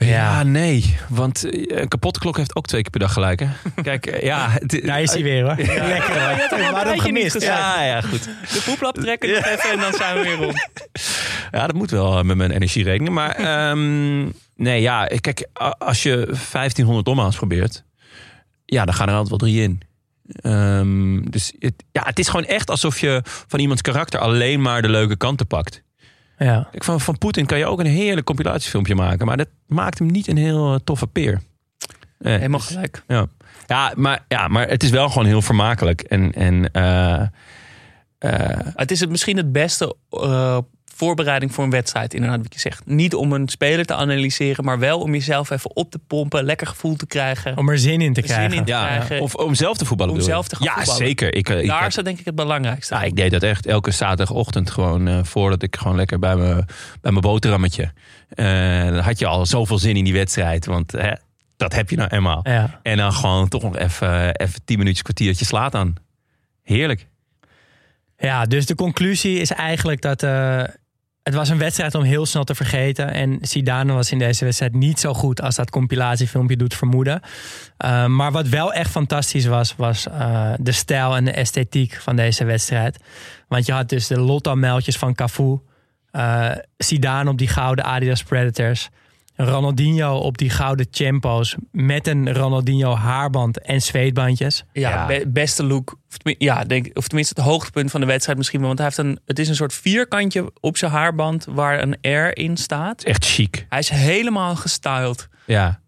[0.07, 0.97] Ja, nee.
[1.09, 3.47] Want eh, een kapotte klok heeft ook twee keer per dag gelijk, hè?
[3.83, 4.59] Kijk, eh, ja...
[4.85, 5.57] Daar is hij weer hoor.
[5.89, 6.49] Lekker hoor.
[6.51, 7.43] al een Waarom gemist?
[7.43, 8.25] Ja, ja, goed.
[8.25, 10.69] De poeplap trekken nog even en dan zijn we weer rond.
[11.51, 13.15] Ja, dat moet wel eh, met mijn energierekening.
[13.15, 15.49] Maar ehm, nee, ja, kijk,
[15.79, 17.85] als je 1500 omhaals probeert,
[18.65, 19.81] ja, dan gaan er altijd wel drie in.
[20.27, 24.83] Ehm, dus het, ja, het is gewoon echt alsof je van iemands karakter alleen maar
[24.83, 25.83] de leuke kanten pakt.
[26.45, 26.69] Ja.
[26.71, 30.09] Kijk, van, van Poetin kan je ook een heerlijk compilatiefilmpje maken, maar dat maakt hem
[30.09, 31.41] niet een heel eh, toffe peer.
[32.19, 33.03] Eh, Helemaal dus- gelijk.
[33.07, 33.27] ja.
[33.67, 36.01] Ja, maar, ja, maar het is wel gewoon heel vermakelijk.
[36.01, 37.27] En, en eh,
[38.75, 39.97] Het is het misschien het beste
[41.07, 42.83] voorbereiding voor een wedstrijd, inderdaad, wat je zegt.
[42.87, 46.67] Niet om een speler te analyseren, maar wel om jezelf even op te pompen, lekker
[46.67, 47.57] gevoel te krijgen.
[47.57, 48.57] Om er zin in te Zin krijgen.
[48.59, 48.63] in.
[48.67, 49.21] ja, krijgen.
[49.21, 50.15] of om zelf te voetballen.
[50.15, 51.05] Om zelf te gaan Ja, voetballen.
[51.07, 51.35] zeker.
[51.35, 52.95] Ik, eh, ik Daar is dat denk ik het belangrijkste.
[52.95, 56.55] Ja, ik deed dat echt elke zaterdagochtend gewoon eh, voordat ik gewoon lekker bij mijn
[57.01, 57.93] bij mijn boterhammetje.
[58.29, 58.45] eh,
[58.85, 61.13] dan had je al zoveel zin in die wedstrijd, want hè,
[61.57, 62.41] dat heb je nou eenmaal.
[62.43, 62.81] Ja.
[62.83, 65.95] En dan gewoon toch nog even, even tien minuutjes, kwartiertje slaat aan.
[66.63, 67.07] Heerlijk.
[68.19, 70.63] ja, dus de conclusie is eigenlijk dat eh,
[71.23, 73.13] het was een wedstrijd om heel snel te vergeten.
[73.13, 77.21] En Zidane was in deze wedstrijd niet zo goed als dat compilatiefilmpje doet vermoeden.
[77.85, 82.17] Uh, maar wat wel echt fantastisch was, was uh, de stijl en de esthetiek van
[82.17, 82.99] deze wedstrijd.
[83.49, 85.59] Want je had dus de Lotto-meldjes van Cafu.
[86.13, 88.89] Uh, Zidane op die gouden Adidas Predators.
[89.45, 94.65] Ronaldinho op die gouden Champo's met een Ronaldinho haarband en zweetbandjes.
[94.73, 95.07] Ja, Ja.
[95.07, 95.99] be- beste look.
[96.23, 98.69] Ja, denk, of tenminste het hoogtepunt van de wedstrijd misschien wel.
[98.69, 102.37] Want hij heeft een, het is een soort vierkantje op zijn haarband waar een R
[102.39, 103.03] in staat.
[103.03, 103.67] Echt chic.
[103.69, 105.29] Hij is helemaal gestyled.
[105.47, 105.81] Ja.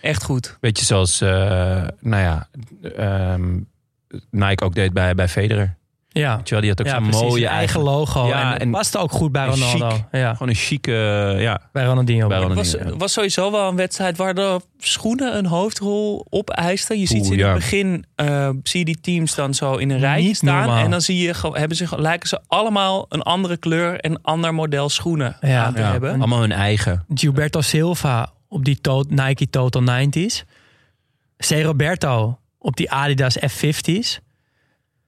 [0.00, 0.56] Echt goed.
[0.60, 1.28] Beetje zoals, eh,
[2.00, 2.48] nou ja,
[2.96, 3.58] ehm,
[4.30, 5.76] Nike ook deed bij, bij Federer.
[6.16, 7.20] Ja, Weet je wel, die had ook ja zo'n precies.
[7.28, 8.26] mooie Een eigen logo.
[8.26, 9.90] Ja, en en- past ook goed bij Ronaldo.
[9.90, 10.04] chic.
[10.12, 10.92] Ja, Gewoon een chique,
[11.38, 11.60] ja.
[11.72, 12.26] bij Ronaldinho.
[12.28, 12.84] Bij Het Ronaldinho.
[12.88, 16.98] was, was sowieso wel een wedstrijd waar de schoenen een hoofdrol opeisten.
[16.98, 19.90] Je ziet Oeh, ze in het begin, eh, zie je die teams dan zo in
[19.90, 20.54] een rij staan.
[20.66, 20.84] normaal.
[20.84, 24.88] En dan zie je, hebben ze, lijken ze allemaal een andere kleur en ander model
[24.88, 25.64] schoenen Ja.
[25.64, 26.12] aan te Ja, hebben.
[26.14, 27.04] Allemaal hun eigen.
[27.14, 30.44] Gilberto Silva op die to- Nike Total 90s.
[31.36, 31.50] C.
[31.62, 34.20] Roberto op die Adidas F50's.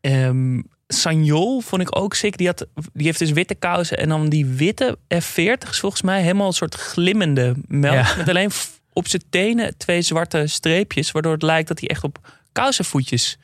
[0.01, 2.37] Ehm Sanjol vond ik ook sick.
[2.37, 6.23] Die, had, die heeft dus witte kousen en dan die witte F40's volgens mij.
[6.23, 7.95] Helemaal een soort glimmende melk.
[7.95, 8.17] Ja.
[8.17, 8.51] Met alleen
[8.93, 11.11] op zijn tenen twee zwarte streepjes.
[11.11, 12.19] Waardoor het lijkt dat hij echt op
[12.53, 13.39] kousenvoetjes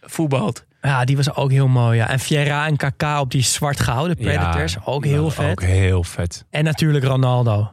[0.00, 0.64] voetbalt.
[0.82, 1.96] Ja, die was ook heel mooi.
[1.98, 2.08] Ja.
[2.08, 4.72] En Fiera en Kaká op die zwart-gouden Predators.
[4.72, 5.50] Ja, ook heel vet.
[5.50, 6.44] Ook heel vet.
[6.50, 7.72] En natuurlijk Ronaldo.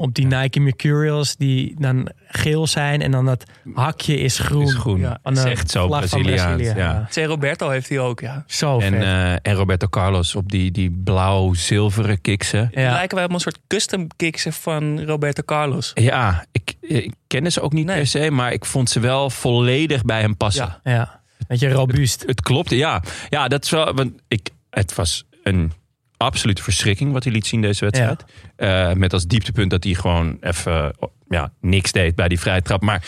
[0.00, 3.02] Op die Nike Mercurials die dan geel zijn.
[3.02, 3.44] En dan dat
[3.74, 4.62] hakje is groen.
[4.62, 5.00] Is groen.
[5.00, 6.62] Ja, is echt zo Braziliaans.
[6.62, 7.08] Brazilië, ja.
[7.10, 7.16] C.
[7.16, 8.44] Roberto heeft hij ook, ja.
[8.46, 9.02] Zo En, vet.
[9.02, 12.68] eh, en Roberto Carlos op die, die blauw-zilveren kiksen.
[12.72, 12.92] Ja.
[12.92, 15.90] lijken wij op een soort custom kicks van Roberto Carlos.
[15.94, 17.96] Ja, ik, ik ken ze ook niet Nee.
[17.96, 20.78] per se, maar ik vond ze wel volledig bij hem passen.
[20.84, 20.92] Ja.
[20.92, 22.22] ja, weet je, robuust.
[22.26, 23.02] Het klopte, ja.
[23.28, 23.94] Ja, dat is wel.
[23.94, 25.72] Want ik, het was een
[26.18, 28.24] absolute verschrikking wat hij liet zien deze wedstrijd.
[28.56, 30.92] Eh, met als dieptepunt dat hij gewoon even
[31.28, 32.82] ja, niks deed bij die vrije trap.
[32.82, 33.04] Maar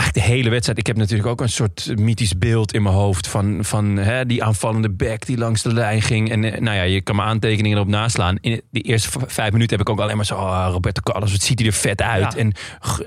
[0.00, 0.78] eigenlijk de hele wedstrijd.
[0.78, 4.44] Ik heb natuurlijk ook een soort mythisch beeld in mijn hoofd van, van hè, die
[4.44, 6.30] aanvallende back die langs de lijn ging.
[6.30, 8.36] En eh, nou ja, je kan mijn aantekeningen erop naslaan.
[8.40, 11.40] In de eerste vijf minuten heb ik ook alleen maar zo, oh, Roberto Carlos, wat
[11.42, 12.32] ziet hij er vet uit.
[12.32, 12.38] Ja.
[12.38, 12.52] En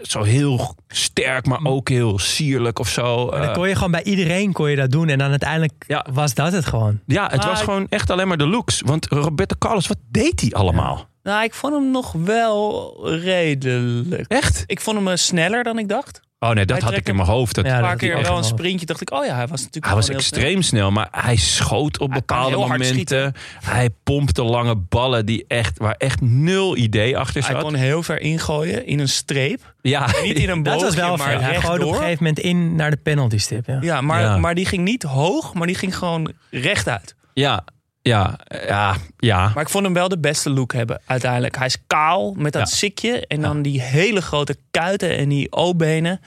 [0.01, 3.25] zo heel sterk, maar ook heel sierlijk of zo.
[3.25, 5.09] Maar dan Eh, kon je gewoon bij iedereen kon je dat doen.
[5.09, 6.05] En dan uiteindelijk Ja.
[6.13, 6.99] was dat het gewoon.
[7.05, 8.81] Ja, het Ah, was ik- gewoon echt alleen maar de looks.
[8.85, 11.11] Want Roberto Carlos, wat deed hij allemaal?
[11.23, 14.25] Nou, ik vond hem nog wel redelijk.
[14.31, 14.63] Echt?
[14.65, 16.21] Ik vond hem eh, sneller dan ik dacht.
[16.43, 17.55] Oh nee, dat Hij had ik in mijn hoofd.
[17.55, 18.85] Dat, Ja, Een dat paar keer wel een sprintje.
[18.85, 20.17] Dacht ik, oh ja, hij was natuurlijk hij was snel.
[20.17, 23.33] extreem snel, maar hij schoot op Hij bepaalde momenten.
[23.63, 27.61] Hij pompte lange ballen die echt, waar echt nul idee achter Hij zat.
[27.61, 29.73] kon heel ver ingooien in een streep.
[29.81, 31.41] ja, Niet in een Dat boogje, was wel maar.
[31.41, 33.67] Hij gooide op een gegeven moment in naar de penalty stip.
[33.67, 33.77] Ja.
[33.81, 34.37] Ja, maar, Ja.
[34.37, 37.15] maar die ging niet hoog, maar die ging gewoon rechtuit.
[37.33, 37.63] ja,
[38.03, 39.51] ja, ja, ja.
[39.53, 41.55] Maar ik vond hem wel de beste look hebben uiteindelijk.
[41.57, 42.75] Hij is kaal met dat Ja.
[42.75, 46.19] sikje en dan die hele grote kuiten en die O-benen.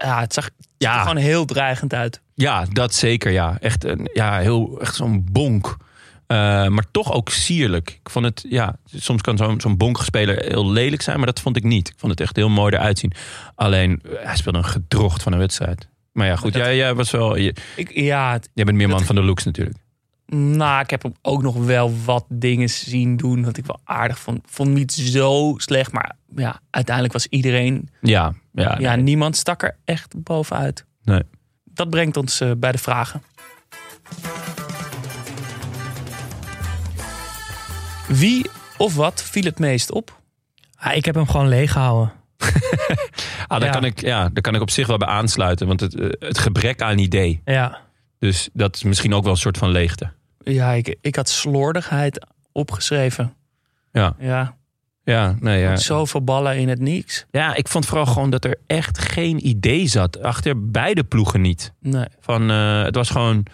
[0.00, 1.00] Ja, het zag, het Ja.
[1.00, 2.20] gewoon heel dreigend uit.
[2.34, 3.56] Ja, dat zeker, ja.
[3.60, 5.76] Echt, een, ja, heel, echt zo'n bonk.
[6.26, 6.36] Eh,
[6.68, 7.90] maar toch ook sierlijk.
[8.04, 11.56] Ik vond het, ja, soms kan zo'n zo'n bonkenspeler heel lelijk zijn, maar dat vond
[11.56, 11.88] ik niet.
[11.88, 13.12] Ik vond het echt heel mooi eruit zien.
[13.54, 15.88] Alleen, eh, hij speelde een gedrocht van een wedstrijd.
[16.12, 17.36] Maar ja, goed, Dat- jij, jij was wel.
[17.36, 19.76] je- Ik, ja, het- jij bent meer man Dat- van de looks natuurlijk.
[20.34, 24.18] Nou, ik heb hem ook nog wel wat dingen zien doen dat ik wel aardig
[24.18, 24.40] vond.
[24.46, 27.88] Vond niet zo slecht, maar ja, uiteindelijk was iedereen...
[28.00, 29.04] Ja, ja, Ja, nee.
[29.04, 30.84] niemand stak er echt bovenuit.
[31.02, 31.22] Nee.
[31.64, 33.22] Dat brengt ons eh, bij de vragen.
[38.08, 40.20] Wie of wat viel het meest op?
[40.74, 42.12] Ah, ik heb hem gewoon leeg gehouden.
[43.46, 43.74] Ah, daar, Ja.
[43.74, 45.66] kan ik, ja, daar kan ik op zich wel bij aansluiten.
[45.66, 47.40] Want het, eh, het gebrek aan idee.
[47.44, 47.78] Ja.
[48.18, 50.12] Dus dat is misschien ook wel een soort van leegte.
[50.44, 53.34] Ja, ik, ik had slordigheid opgeschreven.
[53.92, 54.14] Ja.
[54.18, 54.56] Ja,
[55.04, 55.76] Ja, nee, ja.
[55.76, 57.26] zoveel ballen in het niks.
[57.30, 60.22] ja, ik vond vooral gewoon dat er echt geen idee zat.
[60.22, 61.72] Achter beide ploegen niet.
[61.80, 62.06] Nee.
[62.20, 63.46] Van, eh, het was gewoon,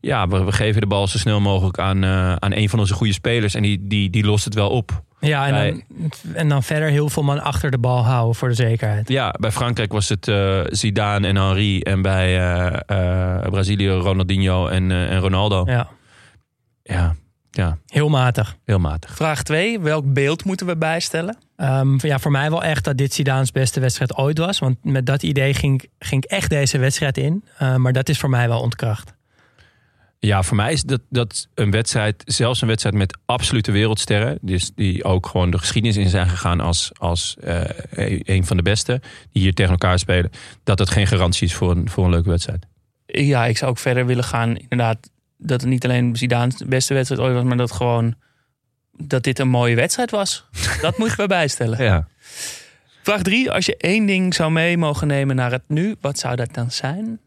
[0.00, 2.94] ja, we, we geven de bal zo snel mogelijk aan, eh, aan een van onze
[2.94, 3.54] goede spelers.
[3.54, 5.04] En die, die, die lost het wel op.
[5.20, 8.54] Ja, en dan, en dan verder heel veel man achter de bal houden voor de
[8.54, 9.08] zekerheid.
[9.08, 11.80] Ja, bij Frankrijk was het eh, Zidane en Henri.
[11.80, 15.64] En bij eh, eh, Brazilië Ronaldinho en, eh, en Ronaldo.
[15.66, 15.88] Ja,
[16.88, 17.14] Ja,
[17.50, 18.56] ja, heel matig.
[18.64, 19.14] heel matig.
[19.14, 19.80] Vraag 2.
[19.80, 21.36] Welk beeld moeten we bijstellen?
[21.56, 24.58] Ehm, ja, voor mij wel echt dat dit Zidane's beste wedstrijd ooit was.
[24.58, 27.44] Want met dat idee ging, ik- ging ik echt deze wedstrijd in.
[27.58, 29.14] Eh, maar dat is voor mij wel ontkracht.
[30.18, 34.70] Ja, voor mij is dat, dat een wedstrijd, zelfs een wedstrijd met absolute wereldsterren, dus
[34.74, 37.60] die ook gewoon de geschiedenis in zijn gegaan als, als eh,
[38.22, 39.00] een van de beste,
[39.32, 40.30] die hier tegen elkaar spelen,
[40.64, 42.66] dat het geen garantie is voor een, voor een leuke wedstrijd.
[43.06, 44.56] Ja, ik zou ook verder willen gaan.
[44.56, 48.14] Inderdaad, dat het niet alleen Zidane's beste wedstrijd ooit was, maar dat gewoon
[48.98, 50.44] dat dit een mooie wedstrijd was.
[50.80, 51.84] Dat moeten we bijstellen.
[51.84, 52.08] Ja.
[53.02, 53.50] Vraag 3.
[53.50, 56.70] Als je één ding zou mee mogen nemen naar het nu, wat zou dat dan
[56.70, 57.18] zijn?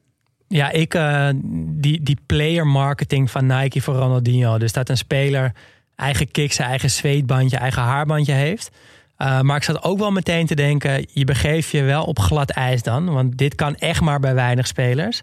[0.47, 1.30] Ja, ik, eh,
[1.66, 4.57] die, die player marketing van Nike voor Ronaldinho.
[4.57, 5.51] Dus dat een speler
[5.95, 8.72] eigen kick, zijn eigen zweetbandje, eigen haarbandje heeft.
[9.18, 12.49] Eh, maar ik zat ook wel meteen te denken, je begeeft je wel op glad
[12.49, 13.14] ijs dan.
[13.14, 15.22] Want dit kan echt maar bij weinig spelers.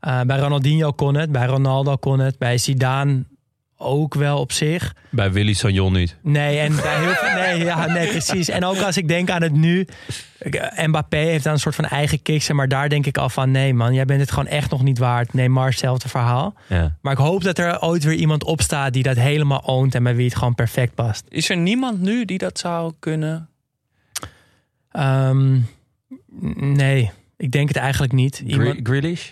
[0.00, 3.24] Eh, bij Ronaldinho kon het, bij Ronaldo kon het, bij Zidane
[3.80, 4.94] ook wel op zich.
[5.10, 6.16] Bij Willy Sagnol niet.
[6.22, 8.48] Nee, en bij heel veel, nee, ja, nee, precies.
[8.48, 9.86] En ook als ik denk aan het nu.
[10.38, 12.56] eh, Mbappé heeft dan een soort van eigen kiksen.
[12.56, 14.98] Maar daar denk ik al van: nee, man, jij bent het gewoon echt nog niet
[14.98, 15.34] waard.
[15.34, 16.54] Neymar, hetzelfde verhaal.
[16.66, 16.96] Ja.
[17.00, 19.94] Maar ik hoop dat er ooit weer iemand opstaat die dat helemaal oont.
[19.94, 21.24] En bij wie het gewoon perfect past.
[21.28, 23.48] Is er niemand nu die dat zou kunnen?
[24.90, 25.58] Ehm,
[26.56, 28.42] nee, ik denk het eigenlijk niet.
[28.46, 29.30] Iemand, Grealish?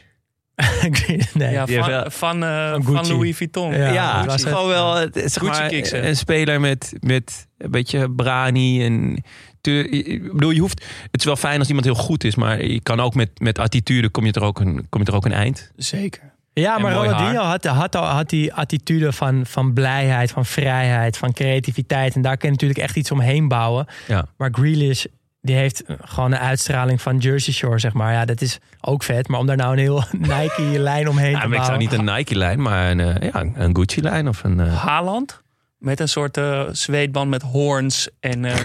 [1.35, 1.53] nee.
[1.53, 3.13] Ja, die heeft van, wel- van, eh, Van van Gucci.
[3.13, 3.73] Louis Vuitton.
[3.73, 4.53] Ja, Ja, was het.
[4.53, 8.85] gewoon wel het is zeg Gucci maar, een speler met, met een beetje brani.
[8.85, 9.23] En
[9.61, 12.65] te, ik bedoel, je hoeft, het is wel fijn als iemand heel goed is, maar
[12.65, 15.25] je kan ook met, met attitude kom je er ook een, kom je er ook
[15.25, 15.73] een eind.
[15.77, 16.35] Zeker.
[16.53, 21.17] Ja, En maar Ronaldinho had, had, al- had die attitude van, van blijheid, van vrijheid,
[21.19, 22.15] van creativiteit.
[22.15, 23.87] En daar kun je natuurlijk echt iets omheen bouwen.
[24.09, 24.27] Ja.
[24.37, 25.05] Maar Grealish,
[25.47, 28.12] die heeft gewoon een uitstraling van Jersey Shore, zeg maar.
[28.12, 29.28] Ja, dat is ook vet.
[29.28, 30.05] Maar om daar nou een heel
[30.38, 34.28] Nike-lijn omheen Ja, te ik zou niet een Nike-lijn, maar een, eh, ja, een Gucci-lijn
[34.28, 34.61] of een...
[34.61, 35.44] eh, Haaland.
[35.78, 38.64] Met een soort eh, zweetband met hoorns en eh, een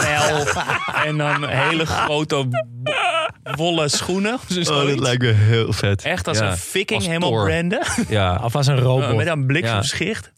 [0.00, 0.46] bijl.
[1.04, 2.48] en dan hele grote
[3.56, 4.38] wollen schoenen.
[4.48, 5.16] Dus zoiets.
[5.18, 6.02] me heel vet.
[6.02, 7.44] Echt als Ja, een viking als helemaal Thor.
[7.44, 7.82] branden.
[8.08, 9.16] Ja, Of als een robot.
[9.16, 10.32] met een bliksemschicht.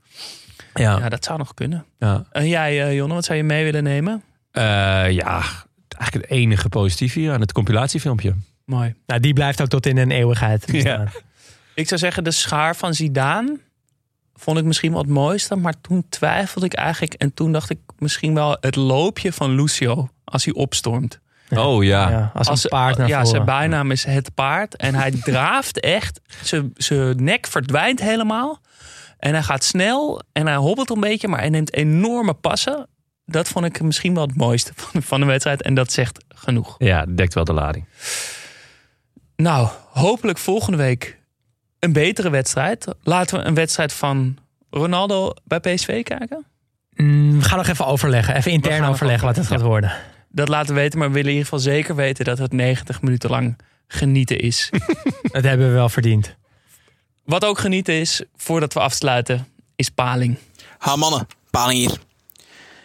[0.75, 1.85] ja, Ja, dat zou nog kunnen.
[1.99, 2.25] ja.
[2.33, 4.23] En jij, eh, Jonne, wat zou je mee willen nemen?
[4.51, 5.43] Eh, ja,
[5.95, 8.35] eigenlijk het enige positief hier aan het compilatiefilmpje.
[8.65, 8.95] Mooi.
[9.07, 11.09] Nou, die blijft ook tot in een eeuwigheid bestaan.
[11.75, 13.59] Ik zou zeggen, de schaar van Zidane
[14.35, 15.57] vond ik misschien wel het mooiste.
[15.57, 17.15] Maar toen twijfelde ik eigenlijk.
[17.15, 21.21] En toen dacht ik misschien wel het loopje van Lucio als hij opstormt.
[21.51, 22.11] Oh ja.
[22.11, 23.31] Ja, als, een paard naar Ja, voren.
[23.31, 24.77] zijn bijnaam is het paard.
[24.77, 26.21] En hij draaft echt.
[26.43, 28.61] Zijn- Zijn nek verdwijnt helemaal.
[29.19, 31.29] En hij gaat snel en hij hobbelt een beetje.
[31.29, 32.87] Maar hij neemt enorme passen.
[33.27, 35.63] Dat vond ik misschien wel het mooiste van, van de wedstrijd.
[35.63, 36.75] En dat zegt genoeg.
[36.79, 37.85] Ja, dekt wel de lading.
[39.37, 41.19] Nou, hopelijk volgende week
[41.79, 42.87] een betere wedstrijd.
[43.03, 44.39] Laten we een wedstrijd van
[44.71, 46.45] Ronaldo bij PSV kijken.
[46.95, 48.37] Mm, we gaan nog even overleggen.
[48.37, 49.93] Even intern overleggen wat het gaat worden.
[50.29, 53.03] Dat laten we weten, maar we willen in ieder geval zeker weten dat het 90
[53.03, 54.71] minuten lang genieten is.
[55.33, 56.37] Dat hebben we wel verdiend.
[57.25, 59.47] Wat ook genieten is, voordat we afsluiten,
[59.77, 60.39] is paling.
[60.79, 61.99] Ha mannen, Paling hier.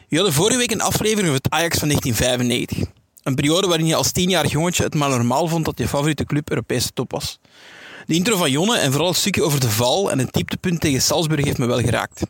[0.09, 2.93] Je hadden vorige week een aflevering over het Ajax van 1995.
[3.23, 6.49] Een periode waarin je als tienjarig jongetje het maar normaal vond dat je favoriete club
[6.49, 7.39] Europese top was.
[8.05, 11.01] De intro van Jonne en vooral het stukje over de val en het dieptepunt tegen
[11.01, 12.21] Salzburg heeft me wel geraakt.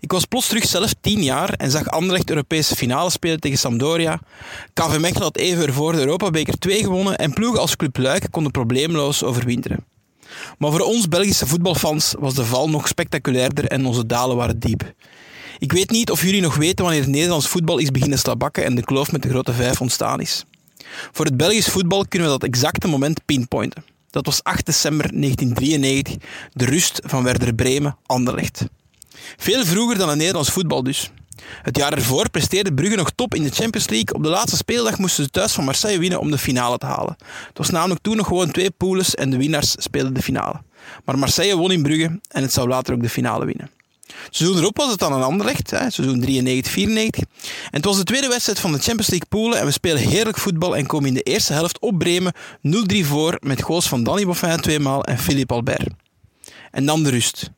[0.00, 4.20] Ik was plots terug zelf tien jaar en zag Anderlecht Europese finale spelen tegen Sampdoria.
[4.72, 8.52] KV Mechelen had even ervoor de Europabeker 2 gewonnen en ploegen als Club Luik konden
[8.52, 9.84] probleemloos overwinteren.
[10.58, 14.92] Maar voor ons Belgische voetbalfans was de val nog spectaculairder en onze dalen waren diep.
[15.62, 18.74] Ik weet niet of jullie nog weten wanneer het Nederlands voetbal is beginnen slabakken en
[18.74, 20.44] de kloof met de grote vijf ontstaan is.
[21.12, 23.84] Voor het Belgisch voetbal kunnen we dat exacte moment pinpointen.
[24.10, 28.64] Dat was 8 december 1993, de rust van Werder Bremen, Anderlecht.
[29.36, 31.10] Veel vroeger dan het Nederlands voetbal dus.
[31.62, 34.14] Het jaar ervoor presteerde Brugge nog top in de Champions League.
[34.14, 37.16] Op de laatste speeldag moesten ze thuis van Marseille winnen om de finale te halen.
[37.48, 40.62] Het was namelijk toen nog gewoon twee poules en de winnaars speelden de finale.
[41.04, 43.70] Maar Marseille won in Brugge en het zou later ook de finale winnen.
[44.30, 46.26] Seizoen erop was het dan een hè, seizoen 93-94.
[46.26, 47.24] En
[47.70, 50.76] het was de tweede wedstrijd van de Champions League poelen en we spelen heerlijk voetbal
[50.76, 52.34] en komen in de eerste helft op Bremen
[52.92, 55.88] 0-3 voor met goals van Danny Boffin tweemaal en Philippe Albert.
[56.70, 57.50] En dan de rust.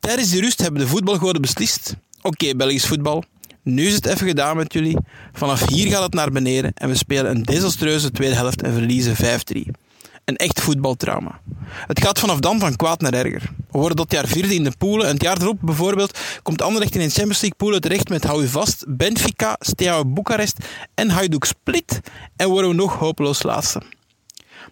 [0.00, 3.24] Tijdens die rust hebben de voetbalgoden beslist Oké, Belgisch voetbal.
[3.62, 4.96] Nu is het even gedaan met jullie.
[5.32, 9.16] Vanaf hier gaat het naar beneden en we spelen een desastreuze tweede helft en verliezen
[9.16, 9.83] 5-3.
[10.24, 11.40] Een echt voetbaltrauma.
[11.68, 13.42] Het gaat vanaf dan van kwaad naar erger.
[13.42, 16.94] We worden dat jaar vierde in de poelen en het jaar erop bijvoorbeeld komt Anderlecht
[16.94, 20.58] in een Champions League poelen terecht met, hou vast, Benfica, Steaua Boekarest
[20.94, 22.00] en Hajduk Split
[22.36, 23.82] en worden we nog hopeloos laatste.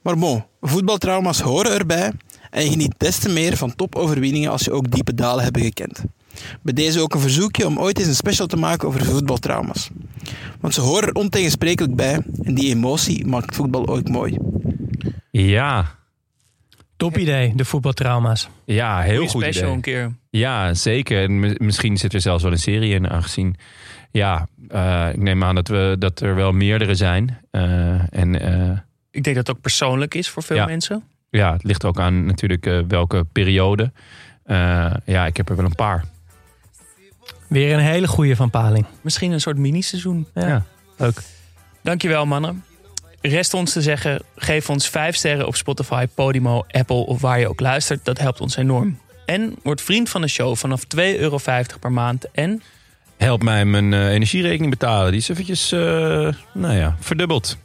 [0.03, 2.13] Maar bon, voetbaltrauma's horen erbij
[2.51, 6.03] en je geniet des te meer van topoverwinningen als je ook diepe dalen hebt gekend.
[6.63, 9.91] Bij deze ook een verzoekje om ooit eens een special te maken over voetbaltrauma's.
[10.61, 14.39] Want ze horen er ontegensprekelijk bij en die emotie maakt voetbal ooit mooi.
[15.37, 15.87] Ja,
[16.97, 18.49] Top idee, de voetbaltrauma's.
[18.65, 19.75] ja heel Goeie goed special idee.
[19.75, 20.13] een keer.
[20.31, 21.23] Ja, zeker.
[21.23, 23.57] En mi- misschien zit er zelfs wel een serie in, aangezien...
[24.11, 27.39] Ja, eh, ik neem aan dat, we, dat er wel meerdere zijn.
[27.51, 28.79] Eh, en eh,
[29.11, 30.65] Ik denk dat het ook persoonlijk is voor veel Ja.
[30.67, 31.03] mensen.
[31.31, 33.93] ja, het ligt ook aan natuurlijk eh, welke periode.
[34.45, 36.05] Eh, ja, ik heb er wel een paar.
[37.49, 38.87] Weer een hele goeie van Paling.
[39.01, 40.27] Misschien een soort mini-seizoen.
[40.35, 40.65] Ja,
[40.97, 41.21] leuk.
[41.83, 42.65] Dankjewel mannen.
[43.23, 47.49] Rest ons te zeggen, geef ons 5 sterren op Spotify, Podimo, Apple of waar je
[47.49, 48.05] ook luistert.
[48.05, 48.99] Dat helpt ons enorm.
[49.27, 51.39] En word vriend van de show vanaf 2,50 euro
[51.81, 52.31] per maand.
[52.33, 52.63] En
[53.17, 55.11] Help mij mijn eh, energierekening betalen.
[55.11, 55.81] Die is eventjes, eh,
[56.55, 57.57] nou ja, verdubbeld.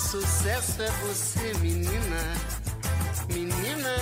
[0.00, 2.34] sucesso é você, menina,
[3.32, 3.96] menina,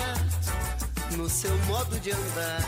[1.15, 2.63] no seu modo de andar.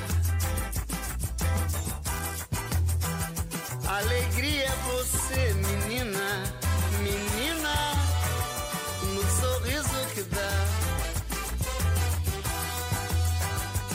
[3.88, 6.44] Alegria é você, menina,
[7.02, 7.74] menina,
[9.14, 10.66] no sorriso que dá.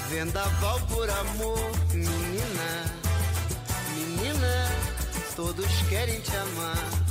[0.09, 2.85] Vendaval por amor, menina,
[3.95, 4.69] menina,
[5.37, 7.06] todos querem te amar.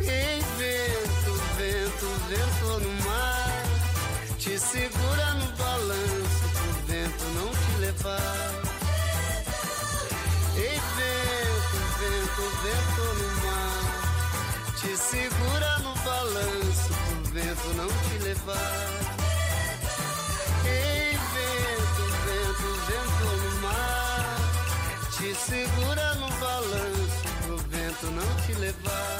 [0.00, 3.62] Ei, vento, vento, vento no mar,
[4.38, 8.50] te segura no balanço, pro vento não te levar.
[10.56, 13.82] Ei, vento, vento, vento no mar,
[14.80, 18.76] te segura no balanço, pro vento não te levar.
[20.64, 24.36] Ei, vento, vento, vento no mar,
[25.16, 29.17] te segura no balanço, pro vento não te levar.